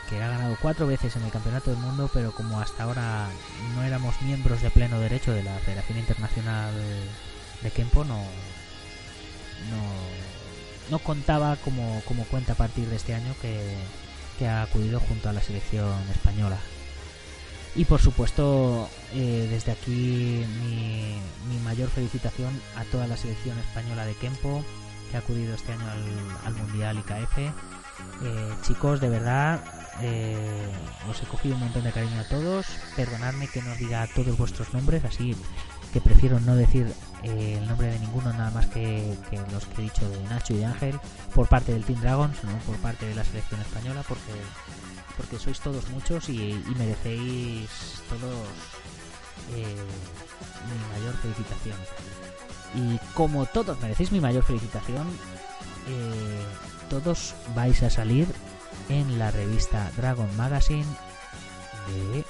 que, 0.09 0.23
ha 0.23 0.29
ganado 0.29 0.57
cuatro 0.63 0.87
veces 0.87 1.17
en 1.17 1.23
el 1.23 1.31
Campeonato 1.31 1.71
del 1.71 1.81
Mundo, 1.81 2.09
pero 2.13 2.33
como 2.33 2.61
hasta 2.61 2.85
ahora 2.85 3.29
no 3.75 3.83
éramos 3.83 4.21
miembros 4.23 4.63
de 4.63 4.71
pleno 4.71 5.01
derecho 5.01 5.33
de 5.33 5.43
la 5.43 5.59
Federación 5.59 5.99
Internacional 5.99 6.73
de 7.63 7.71
Kempo, 7.71 8.05
no, 8.05 8.19
no, 9.71 9.83
no 10.91 10.99
contaba 11.01 11.57
como, 11.57 12.01
como 12.07 12.25
cuenta 12.25 12.53
a 12.53 12.57
partir 12.57 12.89
de 12.89 12.97
este 12.97 13.15
año 13.15 13.35
que, 13.43 13.75
que 14.39 14.47
ha 14.47 14.63
acudido 14.63 15.01
junto 15.01 15.29
a 15.29 15.33
la 15.33 15.43
selección 15.43 15.93
española. 16.11 16.59
Y 17.77 17.85
por 17.85 18.01
supuesto, 18.01 18.89
eh, 19.15 19.47
desde 19.51 19.73
aquí 19.73 20.45
mi, 20.61 21.15
mi, 21.49 21.61
mayor 21.65 21.89
felicitación 21.89 22.61
a 22.77 22.85
toda 22.85 23.07
la 23.07 23.17
selección 23.17 23.59
española 23.59 24.05
de 24.05 24.15
Kempo 24.15 24.65
que 25.11 25.17
ha 25.17 25.21
acudido 25.21 25.55
este 25.55 25.73
año 25.73 25.89
al, 25.91 26.47
al 26.47 26.55
Mundial 26.55 26.99
IKF. 26.99 27.39
Eh, 28.23 28.55
chicos, 28.63 29.01
de 29.01 29.09
verdad, 29.09 29.65
eh, 30.03 30.71
os 31.09 31.23
he 31.23 31.27
cogido 31.27 31.55
un 31.55 31.61
montón 31.61 31.85
de 31.85 31.93
cariño 31.93 32.21
a 32.21 32.29
todos. 32.29 32.67
Perdonadme 32.97 33.49
que 33.49 33.63
no 33.63 33.75
diga 33.77 34.07
todos 34.15 34.37
vuestros 34.37 34.73
nombres, 34.73 35.05
así 35.05 35.37
que 35.93 36.01
prefiero 36.01 36.39
no 36.41 36.55
decir 36.55 36.93
eh, 37.25 37.59
el 37.61 37.67
nombre 37.67 37.89
de 37.89 37.99
ninguno 37.99 38.33
nada 38.33 38.51
más 38.53 38.67
que, 38.67 39.17
los 39.53 39.67
que 39.67 39.81
he 39.81 39.85
dicho 39.85 40.09
de 40.09 40.23
Nacho 40.25 40.55
y 40.55 40.63
Ángel 40.63 41.01
por 41.35 41.49
parte 41.49 41.73
del 41.73 41.85
Team 41.85 42.01
Dragons, 42.01 42.45
no 42.45 42.57
por 42.59 42.77
parte 42.77 43.07
de 43.07 43.15
la 43.15 43.25
selección 43.25 43.61
española, 43.61 44.05
porque 44.09 44.33
porque 45.21 45.39
sois 45.39 45.61
todos 45.61 45.87
muchos 45.91 46.31
y, 46.31 46.57
merecéis 46.79 47.69
todos 48.09 48.49
eh, 49.55 49.77
mi 50.65 50.99
mayor 50.99 51.15
felicitación. 51.21 51.77
Y 52.75 52.99
como 53.13 53.45
todos 53.45 53.79
merecéis 53.81 54.13
mi 54.13 54.21
mayor 54.21 54.43
felicitación, 54.45 55.07
eh, 55.89 56.43
todos 56.89 57.35
vais 57.55 57.83
a 57.83 57.91
salir 57.91 58.27
en 58.89 59.19
la 59.19 59.31
revista 59.31 59.91
Dragon 59.99 60.35
Magazine 60.39 60.87
de 61.89 62.25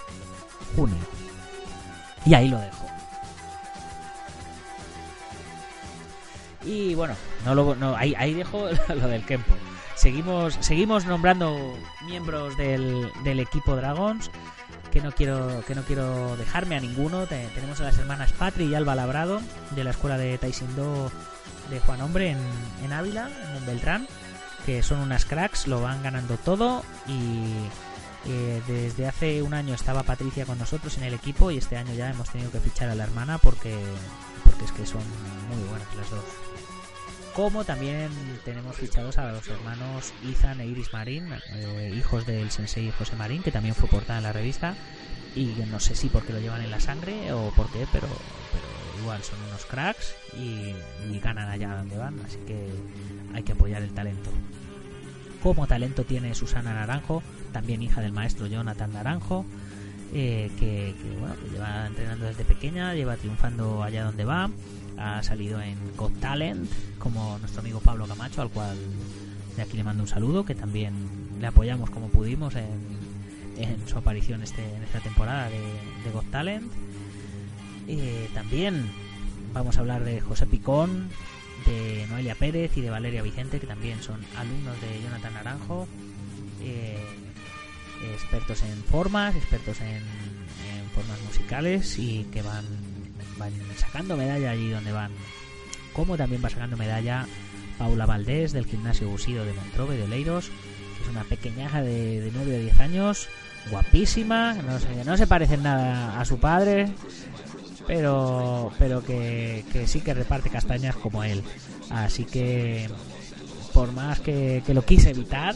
junio. 0.75 0.99
Y 2.27 2.35
ahí 2.35 2.49
lo 2.49 2.59
dejo. 2.59 2.87
Y 6.65 6.95
bueno, 6.97 7.15
no 7.45 7.55
lo, 7.55 7.77
no, 7.77 7.95
ahí, 7.95 8.15
ahí 8.19 8.35
dejo 8.35 8.69
lo 8.89 9.07
del 9.07 9.25
Kempo 9.25 9.55
seguimos 10.01 10.57
seguimos 10.61 11.05
nombrando 11.05 11.77
miembros 12.07 12.57
del, 12.57 13.13
del, 13.23 13.39
equipo 13.39 13.77
Dragons 13.77 14.31
que 14.91 15.03
no 15.03 15.13
quiero 15.13 15.63
que 15.67 15.75
no 15.75 15.83
quiero 15.83 16.37
dejarme 16.37 16.77
a 16.77 16.81
ninguno. 16.81 17.27
Te, 17.27 17.47
tenemos 17.55 17.81
a 17.81 17.85
las 17.85 17.99
hermanas 17.99 18.33
Patri 18.33 18.65
y 18.65 18.75
Alba 18.75 18.95
Labrado 18.95 19.41
de 19.73 19.85
la 19.85 19.91
escuela 19.91 20.17
de 20.17 20.39
Taekwondo 20.39 21.13
de 21.69 21.81
Juan 21.81 22.01
Hombre 22.01 22.31
en, 22.31 22.39
en 22.83 22.93
Ávila 22.93 23.29
en 23.57 23.67
Beltrán 23.67 24.09
que 24.65 24.83
son 24.83 25.01
unas 25.01 25.25
cracks 25.25 25.67
lo 25.67 25.83
van 25.83 26.03
ganando 26.03 26.37
todo. 26.39 26.83
Y 27.07 27.53
eh, 28.27 28.63
desde 28.67 29.07
hace 29.07 29.43
un 29.43 29.55
año 29.55 29.75
estaba 29.75 30.03
Patricia 30.03 30.47
con 30.47 30.59
nosotros 30.59 30.97
en 30.99 31.05
el 31.05 31.15
equipo 31.15 31.51
y 31.51 31.59
este 31.59 31.77
año 31.77 31.95
ya 31.95 32.11
hemos 32.11 32.31
tenido 32.31 32.51
que 32.51 32.61
fichar 32.61 32.89
a 32.89 32.95
la 32.95 33.05
hermana 33.05 33.39
porque 33.39 33.77
porque 34.45 34.65
es 34.65 34.73
que 34.73 34.87
son 34.87 35.03
muy 35.49 35.69
buenas 35.69 35.95
las 35.95 36.11
dos 36.11 36.25
como 37.41 37.65
también 37.65 38.11
tenemos 38.45 38.77
fichados 38.77 39.17
a 39.17 39.33
los 39.33 39.49
hermanos 39.49 40.13
Ethan 40.29 40.61
e 40.61 40.67
Iris 40.67 40.93
Marín, 40.93 41.25
eh, 41.55 41.91
hijos 41.97 42.27
del 42.27 42.51
sensei 42.51 42.91
José 42.91 43.17
Marín, 43.17 43.43
que 43.43 43.51
también 43.51 43.75
fue 43.75 43.89
portada 43.89 44.19
en 44.19 44.25
la 44.25 44.33
revista. 44.35 44.75
Y 45.35 45.47
no 45.71 45.81
sé 45.81 45.95
si 45.95 46.11
porque 46.11 46.35
lo 46.35 46.39
llevan 46.39 46.61
en 46.61 46.71
la 46.71 46.81
sangre 46.81 47.33
o 47.33 47.51
por 47.57 47.73
qué, 47.73 47.87
pero, 47.93 48.09
igual 49.01 49.23
son 49.23 49.39
unos 49.49 49.65
cracks 49.65 50.15
y, 50.37 50.75
y, 51.11 51.19
ganan 51.19 51.49
allá 51.49 51.77
donde 51.77 51.97
van, 51.97 52.21
así 52.27 52.37
que 52.47 52.69
hay 53.33 53.43
que 53.43 53.53
apoyar 53.53 53.81
el 53.81 53.95
talento. 53.95 54.29
Como 55.43 55.67
talento 55.67 56.05
tiene 56.05 56.35
Susana 56.35 56.75
Naranjo, 56.75 57.23
también 57.55 57.81
hija 57.83 58.03
del 58.03 58.13
maestro 58.13 58.49
Jonathan 58.49 58.93
Naranjo, 58.93 59.47
eh, 60.13 60.51
que, 60.59 60.95
que, 61.01 61.19
bueno, 61.19 61.35
que 61.43 61.49
lleva 61.49 61.87
entrenando 61.87 62.27
desde 62.27 62.45
pequeña, 62.45 62.93
lleva 62.93 63.17
triunfando 63.17 63.83
allá 63.83 64.05
donde 64.05 64.27
va 64.27 64.51
ha 65.01 65.23
salido 65.23 65.61
en 65.61 65.77
Got 65.97 66.21
Talent, 66.21 66.71
como 66.99 67.39
nuestro 67.39 67.61
amigo 67.61 67.81
Pablo 67.81 68.07
Camacho, 68.07 68.43
al 68.43 68.51
cual 68.51 68.77
de 69.57 69.63
aquí 69.63 69.77
le 69.77 69.85
mando 69.85 70.03
un 70.03 70.09
saludo, 70.09 70.45
que 70.45 70.55
también 70.55 70.95
le 71.41 71.47
apoyamos 71.47 71.91
como 71.91 72.09
pudimos 72.09 72.55
en, 72.55 72.69
en 73.57 73.89
su 73.89 73.97
aparición 73.99 74.43
este, 74.43 74.63
en 74.63 74.83
esta 74.83 75.01
temporada 75.01 75.49
de, 75.49 75.59
de 76.05 76.11
Got 76.13 76.31
Talent. 76.31 76.71
Eh, 77.89 78.29
también 78.35 78.91
vamos 79.55 79.77
a 79.77 79.81
hablar 79.81 80.05
de 80.05 80.21
José 80.21 80.47
Picón, 80.47 81.09
de 81.67 82.07
Noelia 82.09 82.35
Pérez 82.35 82.77
y 82.77 82.83
de 82.83 82.91
Valeria 82.91 83.23
Vicente, 83.23 83.59
que 83.59 83.67
también 83.67 84.03
son 84.03 84.21
alumnos 84.37 84.81
de 84.81 85.03
Jonathan 85.03 85.35
Naranjo, 85.35 85.89
eh, 86.63 87.03
expertos 88.15 88.63
en 88.63 88.83
formas, 88.85 89.35
expertos 89.35 89.81
en, 89.81 89.97
en 89.97 90.91
formas 90.95 91.21
musicales 91.27 91.99
y 91.99 92.25
que 92.33 92.43
van 92.43 92.65
van 93.41 93.53
sacando 93.77 94.17
medalla 94.17 94.51
allí 94.51 94.71
donde 94.71 94.93
van. 94.93 95.11
Como 95.93 96.17
también 96.17 96.45
va 96.45 96.51
sacando 96.51 96.77
medalla 96.77 97.27
Paula 97.79 98.07
Valdés 98.07 98.53
del 98.53 98.67
gimnasio 98.67 99.09
Busido 99.09 99.45
de 99.45 99.53
Montrove 99.53 99.97
de 99.97 100.05
Oleiros, 100.05 100.51
que 100.97 101.03
es 101.03 101.09
una 101.09 101.25
pequeñaja 101.25 101.83
de, 101.83 102.21
de 102.21 102.31
9 102.33 102.57
o 102.57 102.61
10 102.61 102.81
años, 102.81 103.29
guapísima, 103.71 104.55
no 104.55 104.79
se, 104.79 105.05
no 105.05 105.17
se 105.17 105.27
parece 105.27 105.57
nada 105.57 106.21
a 106.21 106.25
su 106.25 106.39
padre, 106.39 106.93
pero, 107.87 108.71
pero 108.79 109.03
que, 109.03 109.65
que 109.73 109.89
sí 109.89 110.01
que 110.01 110.15
reparte 110.15 110.51
castañas 110.51 110.95
como 110.97 111.25
él. 111.25 111.43
Así 111.91 112.25
que 112.25 112.89
por 113.73 113.93
más 113.93 114.21
que, 114.21 114.63
que, 114.67 114.75
lo 114.75 114.85
quise 114.85 115.11
evitar, 115.11 115.55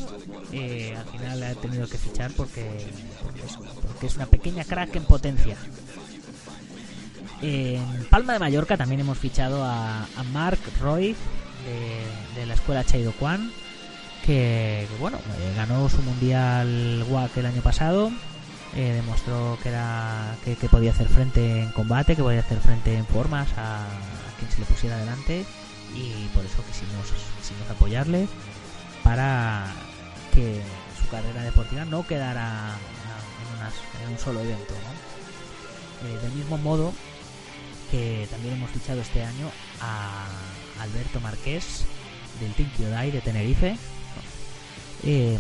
eh, 0.53 0.95
al 0.97 1.07
final 1.07 1.43
he 1.43 1.55
tenido 1.57 1.89
que 1.89 1.99
fichar 1.99 2.33
porque, 2.33 2.65
porque, 3.23 4.07
es, 4.07 4.17
una 4.17 4.27
pequeña 4.27 4.65
crack 4.65 4.97
en 4.97 5.05
potencia. 5.05 5.57
En 7.47 8.07
Palma 8.09 8.33
de 8.33 8.39
Mallorca 8.39 8.79
también 8.79 9.03
hemos 9.03 9.19
fichado 9.19 9.63
a, 9.63 10.07
Mark 10.33 10.59
Roy 10.81 11.15
de, 12.35 12.47
la 12.47 12.55
escuela 12.55 12.85
Chaido 12.85 13.13
Kwan, 13.13 13.53
que, 14.25 14.87
bueno, 14.99 15.19
eh, 15.19 15.53
ganó 15.55 15.89
su 15.91 16.01
mundial 16.01 17.05
WAC 17.11 17.37
el 17.37 17.47
año 17.47 17.61
pasado. 17.61 18.11
Eh, 18.75 18.93
demostró 18.95 19.59
que 19.63 19.69
era 19.69 20.37
que, 20.43 20.57
podía 20.69 20.91
hacer 20.91 21.07
frente 21.07 21.63
en 21.63 21.71
combate, 21.73 22.17
que 22.17 22.23
podía 22.23 22.41
hacer 22.41 22.59
frente 22.61 22.97
en 22.97 23.07
formas 23.07 23.49
a, 23.59 23.85
quien 24.39 24.51
se 24.51 24.61
le 24.61 24.65
pusiera 24.65 24.97
delante 24.97 25.45
y 25.95 26.27
por 26.35 26.45
eso 26.45 26.65
quisimos, 26.67 27.13
quisimos 27.41 27.71
apoyarle 27.71 28.27
para 29.05 29.67
que 30.33 30.61
su 31.01 31.09
carrera 31.09 31.43
deportiva 31.43 31.85
no 31.85 32.07
quedara 32.07 32.75
en, 34.03 34.13
un 34.13 34.19
solo 34.19 34.41
evento. 34.41 34.75
Eh, 36.05 36.19
del 36.23 36.33
mismo 36.33 36.59
modo 36.59 36.93
que 37.91 38.27
también 38.31 38.55
hemos 38.55 38.71
fichado 38.71 39.01
este 39.01 39.23
año 39.23 39.51
a 39.81 40.27
Alberto 40.81 41.21
Marqués 41.21 41.85
del 42.41 42.53
Team 42.53 42.71
Kyodai 42.77 43.11
de 43.11 43.21
Tenerife. 43.21 43.77
Eh, 45.05 45.39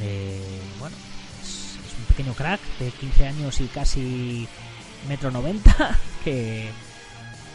de, 0.00 0.40
bueno, 0.78 0.96
es, 1.42 1.78
es, 1.84 1.98
un 1.98 2.04
pequeño 2.06 2.34
crack 2.34 2.60
de 2.78 2.90
15 2.90 3.26
años 3.26 3.60
y 3.60 3.66
casi 3.66 4.48
metro 5.08 5.30
90 5.30 5.98
que, 6.24 6.68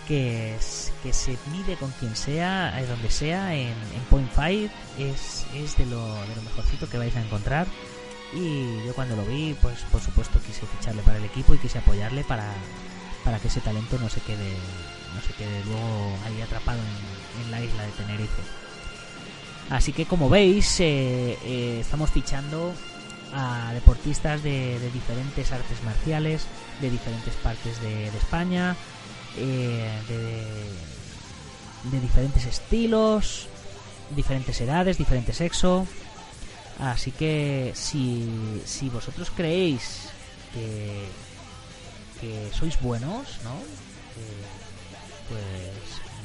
que, 0.08 0.56
es, 0.56 0.92
que 1.04 1.14
se 1.14 1.38
mide 1.52 1.76
con 1.78 1.92
quien 2.00 2.16
sea, 2.16 2.80
donde 2.88 3.10
sea, 3.10 3.56
en, 3.56 3.70
en 3.70 4.02
Point 4.10 4.32
Fight, 4.32 4.72
es, 4.98 5.46
es 5.56 5.78
de, 5.78 5.86
lo, 5.86 6.26
de 6.26 6.36
lo 6.36 6.42
mejorcito 6.44 6.90
que 6.90 6.98
vais 6.98 7.16
a 7.16 7.22
encontrar. 7.22 7.68
Y 8.34 8.86
yo 8.86 8.94
cuando 8.94 9.16
lo 9.16 9.26
vi, 9.26 9.56
pues 9.60 9.80
por 9.92 10.02
supuesto 10.02 10.40
quise 10.46 10.66
ficharle 10.68 11.02
para 11.02 11.18
el 11.18 11.26
equipo 11.26 11.56
y 11.56 11.58
quise 11.58 11.80
apoyarle 11.80 12.24
para, 12.24 12.54
para 13.30 13.40
que 13.40 13.48
ese 13.48 13.62
talento 13.62 14.00
no 14.00 14.10
se 14.10 14.22
quede 14.22 14.56
no 15.14 15.22
se 15.22 15.34
quede 15.34 15.64
luego 15.66 16.18
ahí 16.26 16.42
atrapado 16.42 16.80
en, 16.80 17.52
la 17.52 17.62
isla 17.62 17.84
de 17.84 17.92
Tenerife. 17.92 18.42
Así 19.70 19.94
que 19.94 20.08
como 20.08 20.30
veis, 20.30 20.80
eh, 20.80 21.38
eh, 21.44 21.78
estamos 21.80 22.10
fichando 22.10 22.74
a 23.32 23.72
deportistas 23.76 24.42
de, 24.42 24.80
diferentes 24.92 25.52
artes 25.52 25.84
marciales, 25.84 26.48
de 26.82 26.90
diferentes 26.90 27.36
partes 27.36 27.80
de, 27.82 28.10
de 28.10 28.18
España, 28.18 28.76
eh, 29.38 29.92
de, 30.08 31.92
de, 31.92 32.02
diferentes 32.02 32.48
estilos, 32.48 33.48
diferentes 34.16 34.60
edades, 34.60 34.98
diferente 34.98 35.34
sexo. 35.34 35.86
Así 36.80 37.12
que 37.12 37.74
si, 37.76 38.28
si 38.66 38.90
vosotros 38.90 39.30
creéis 39.36 40.10
que, 40.52 41.06
que 42.20 42.50
sois 42.54 42.82
buenos, 42.82 43.40
¿no? 43.44 43.52
Eh, 43.52 44.44
pues 45.30 45.48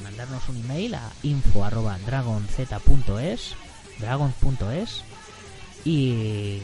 mandarnos 0.02 0.48
un 0.48 0.56
email 0.58 0.94
a 0.94 1.12
info@dragonz.es, 1.22 3.54
dragon.es 3.98 5.02
y 5.84 6.60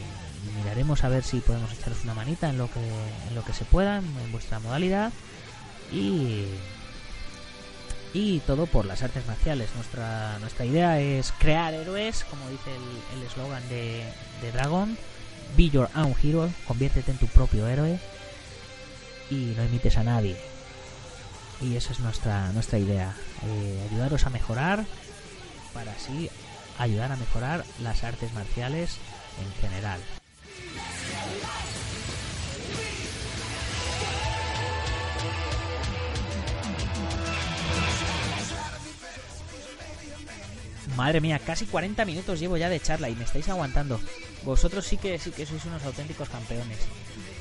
miraremos 0.57 1.03
a 1.03 1.09
ver 1.09 1.23
si 1.23 1.39
podemos 1.39 1.71
echaros 1.71 2.03
una 2.03 2.13
manita 2.13 2.49
en 2.49 2.57
lo 2.57 2.69
que 2.71 2.79
en 2.79 3.35
lo 3.35 3.45
que 3.45 3.53
se 3.53 3.65
pueda 3.65 3.99
en 3.99 4.31
vuestra 4.31 4.59
modalidad 4.59 5.11
y 5.91 6.45
y 8.13 8.39
todo 8.39 8.65
por 8.65 8.85
las 8.85 9.03
artes 9.03 9.25
marciales. 9.25 9.69
Nuestra, 9.75 10.37
nuestra 10.39 10.65
idea 10.65 10.99
es 10.99 11.31
crear 11.39 11.73
héroes, 11.73 12.25
como 12.25 12.49
dice 12.49 12.71
el 13.15 13.23
eslogan 13.23 13.65
de, 13.69 14.03
de 14.41 14.51
Dragon, 14.51 14.97
Be 15.55 15.69
Your 15.69 15.87
Own 15.95 16.13
Hero, 16.21 16.49
conviértete 16.67 17.11
en 17.11 17.17
tu 17.17 17.27
propio 17.27 17.67
héroe 17.67 17.97
y 19.31 19.53
no 19.55 19.63
imites 19.63 19.97
a 19.97 20.03
nadie. 20.03 20.37
Y 21.61 21.75
esa 21.75 21.93
es 21.93 21.99
nuestra, 21.99 22.51
nuestra 22.51 22.77
idea, 22.77 23.15
eh, 23.45 23.87
ayudaros 23.89 24.25
a 24.25 24.29
mejorar 24.29 24.85
para 25.73 25.93
así 25.93 26.29
ayudar 26.77 27.11
a 27.11 27.15
mejorar 27.15 27.63
las 27.81 28.03
artes 28.03 28.33
marciales 28.33 28.97
en 29.41 29.61
general. 29.61 29.99
Madre 40.97 41.21
mía, 41.21 41.39
casi 41.39 41.65
40 41.65 42.03
minutos 42.05 42.39
llevo 42.39 42.57
ya 42.57 42.67
de 42.67 42.79
charla 42.79 43.09
y 43.09 43.15
me 43.15 43.23
estáis 43.23 43.47
aguantando. 43.47 43.99
Vosotros 44.43 44.85
sí 44.85 44.97
que 44.97 45.19
sí 45.19 45.31
que 45.31 45.45
sois 45.45 45.63
unos 45.65 45.83
auténticos 45.83 46.29
campeones. 46.29 46.79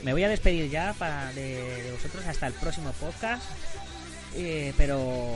Me 0.03 0.13
voy 0.13 0.25
a 0.25 0.29
despedir 0.29 0.71
ya 0.71 0.95
para 0.99 1.33
de, 1.33 1.91
vosotros 1.93 2.25
hasta 2.27 2.47
el 2.47 2.53
próximo 2.55 2.93
podcast. 2.93 3.43
Eh, 4.35 4.73
pero 4.77 5.35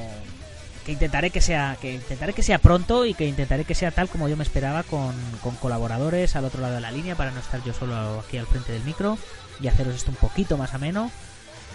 que 0.84 0.92
intentaré 0.92 1.30
que 1.30 1.40
sea 1.40 1.76
que 1.80 1.94
intentaré 1.94 2.32
que 2.32 2.42
sea 2.42 2.58
pronto 2.58 3.06
y 3.06 3.14
que 3.14 3.26
intentaré 3.26 3.64
que 3.64 3.74
sea 3.74 3.90
tal 3.90 4.08
como 4.08 4.28
yo 4.28 4.36
me 4.36 4.44
esperaba 4.44 4.82
con, 4.82 5.14
con 5.42 5.56
colaboradores 5.56 6.36
al 6.36 6.44
otro 6.44 6.60
lado 6.60 6.74
de 6.74 6.80
la 6.80 6.92
línea 6.92 7.16
para 7.16 7.30
no 7.30 7.40
estar 7.40 7.64
yo 7.64 7.72
solo 7.72 8.20
aquí 8.20 8.36
al 8.36 8.46
frente 8.46 8.72
del 8.72 8.84
micro 8.84 9.18
y 9.60 9.68
haceros 9.68 9.94
esto 9.94 10.10
un 10.10 10.16
poquito 10.16 10.56
más 10.58 10.74
ameno 10.74 11.10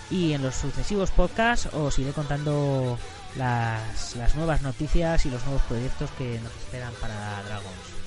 y 0.09 0.33
en 0.33 0.43
los 0.43 0.55
sucesivos 0.55 1.11
podcasts 1.11 1.69
os 1.73 1.97
iré 1.99 2.11
contando 2.11 2.97
las, 3.35 4.15
las 4.15 4.35
nuevas 4.35 4.61
noticias 4.61 5.25
y 5.25 5.29
los 5.29 5.43
nuevos 5.45 5.61
proyectos 5.63 6.09
que 6.17 6.39
nos 6.39 6.55
esperan 6.55 6.93
para 7.01 7.43
Dragons. 7.43 7.98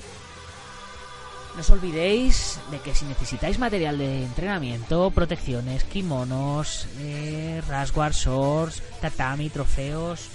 No 1.53 1.61
os 1.61 1.69
olvidéis 1.69 2.57
de 2.73 2.81
que 2.81 2.97
si 2.97 3.05
necesitáis 3.05 3.61
material 3.61 4.01
de 4.01 4.25
entrenamiento, 4.25 5.13
protecciones, 5.13 5.85
kimonos, 5.85 6.87
eh, 6.97 7.61
rasguard, 7.69 8.17
swords, 8.17 8.81
tatami, 8.97 9.53
trofeos, 9.53 10.33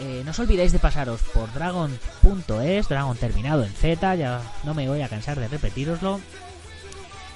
eh, 0.00 0.20
no 0.24 0.36
os 0.36 0.38
olvidéis 0.44 0.72
de 0.72 0.78
pasaros 0.78 1.24
por 1.32 1.48
dragon.es, 1.56 2.88
dragon 2.88 3.16
terminado 3.16 3.64
en 3.64 3.72
Z, 3.72 3.96
ya 4.16 4.44
no 4.64 4.74
me 4.74 4.88
voy 4.88 5.00
a 5.00 5.08
cansar 5.08 5.40
de 5.40 5.48
repetiroslo. 5.48 6.20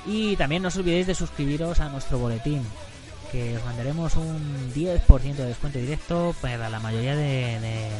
Y 0.05 0.37
también 0.37 0.61
no 0.61 0.69
os 0.69 0.77
olvidéis 0.77 1.07
de 1.07 1.15
suscribiros 1.17 1.81
a 1.81 1.89
nuestro 1.89 2.19
boletín, 2.19 2.63
que 3.31 3.57
os 3.57 3.65
mandaremos 3.65 4.17
un 4.17 4.73
10% 4.75 5.35
de 5.35 5.47
descuento 5.47 5.79
directo 5.79 6.35
para 6.41 6.69
la 6.69 6.81
mayoría 6.81 7.17
de, 7.17 7.91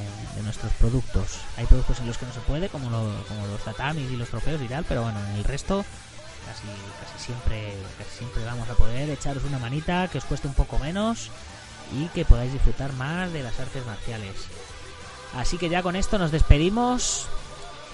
nuestros 0.43 0.73
productos. 0.75 1.39
Hay 1.57 1.67
productos 1.67 1.99
en 2.01 2.07
los 2.07 2.19
que 2.19 2.27
no 2.27 2.33
se 2.33 2.41
puede, 2.41 2.69
como, 2.69 2.89
como 2.89 3.47
los 3.51 3.65
tatamis 3.65 4.11
y 4.11 4.17
los 4.17 4.29
trofeos 4.29 4.63
y 4.63 4.69
tal, 4.69 4.85
pero 4.85 5.03
bueno, 5.03 5.19
en 5.31 5.37
el 5.37 5.45
resto 5.45 5.85
casi, 6.47 6.69
casi, 7.01 7.25
siempre, 7.25 7.75
casi 7.99 8.19
siempre 8.19 8.45
vamos 8.45 8.69
a 8.69 8.75
poder 8.75 9.11
echaros 9.11 9.43
una 9.45 9.59
manita 9.59 10.09
que 10.09 10.19
os 10.19 10.25
cueste 10.25 10.47
un 10.47 10.55
poco 10.55 10.79
menos 10.79 11.31
y 11.93 12.07
que 12.09 12.25
podáis 12.25 12.53
disfrutar 12.53 12.93
más 12.93 13.33
de 13.33 13.43
las 13.43 13.59
artes 13.59 13.85
marciales. 13.85 14.35
Así 15.35 15.59
que 15.59 15.69
ya 15.69 15.83
con 15.83 15.97
esto 15.97 16.19
nos 16.19 16.31
despedimos. 16.31 17.27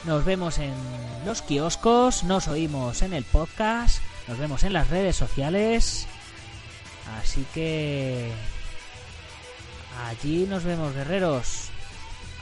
Nos 0.04 0.24
vemos 0.24 0.58
en 0.58 0.74
los 1.24 1.42
kioscos, 1.42 2.24
nos 2.24 2.48
oímos 2.48 3.02
en 3.02 3.12
el 3.12 3.24
podcast, 3.24 4.02
nos 4.26 4.36
vemos 4.36 4.64
en 4.64 4.72
las 4.72 4.90
redes 4.90 5.14
sociales 5.14 6.08
Así 7.20 7.44
que 7.54 8.30
allí 10.06 10.46
nos 10.48 10.64
vemos, 10.64 10.94
guerreros. 10.94 11.68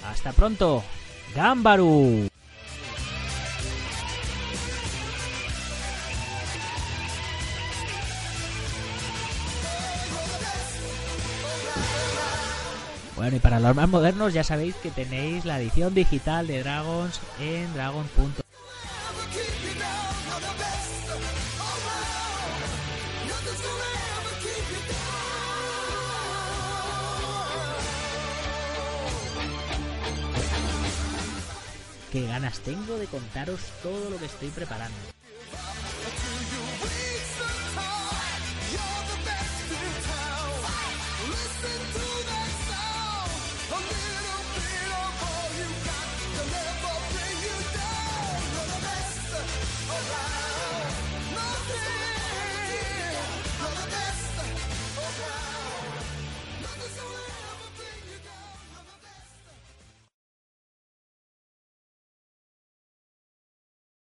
Hasta 0.04 0.32
pronto. 0.32 0.82
Gambaru. 1.34 2.28
Bueno, 13.20 13.36
y 13.36 13.38
para 13.38 13.60
los 13.60 13.76
más 13.76 13.86
modernos 13.86 14.32
ya 14.32 14.42
sabéis 14.42 14.74
que 14.76 14.90
tenéis 14.90 15.44
la 15.44 15.60
edición 15.60 15.94
digital 15.94 16.46
de 16.46 16.62
Dragons 16.62 17.20
en 17.38 17.70
dragon.com 17.74 18.39
qué 32.10 32.26
ganas 32.26 32.60
tengo 32.60 32.98
de 32.98 33.06
contaros 33.06 33.60
todo 33.82 34.10
lo 34.10 34.18
que 34.18 34.26
estoy 34.26 34.48
preparando. 34.48 35.19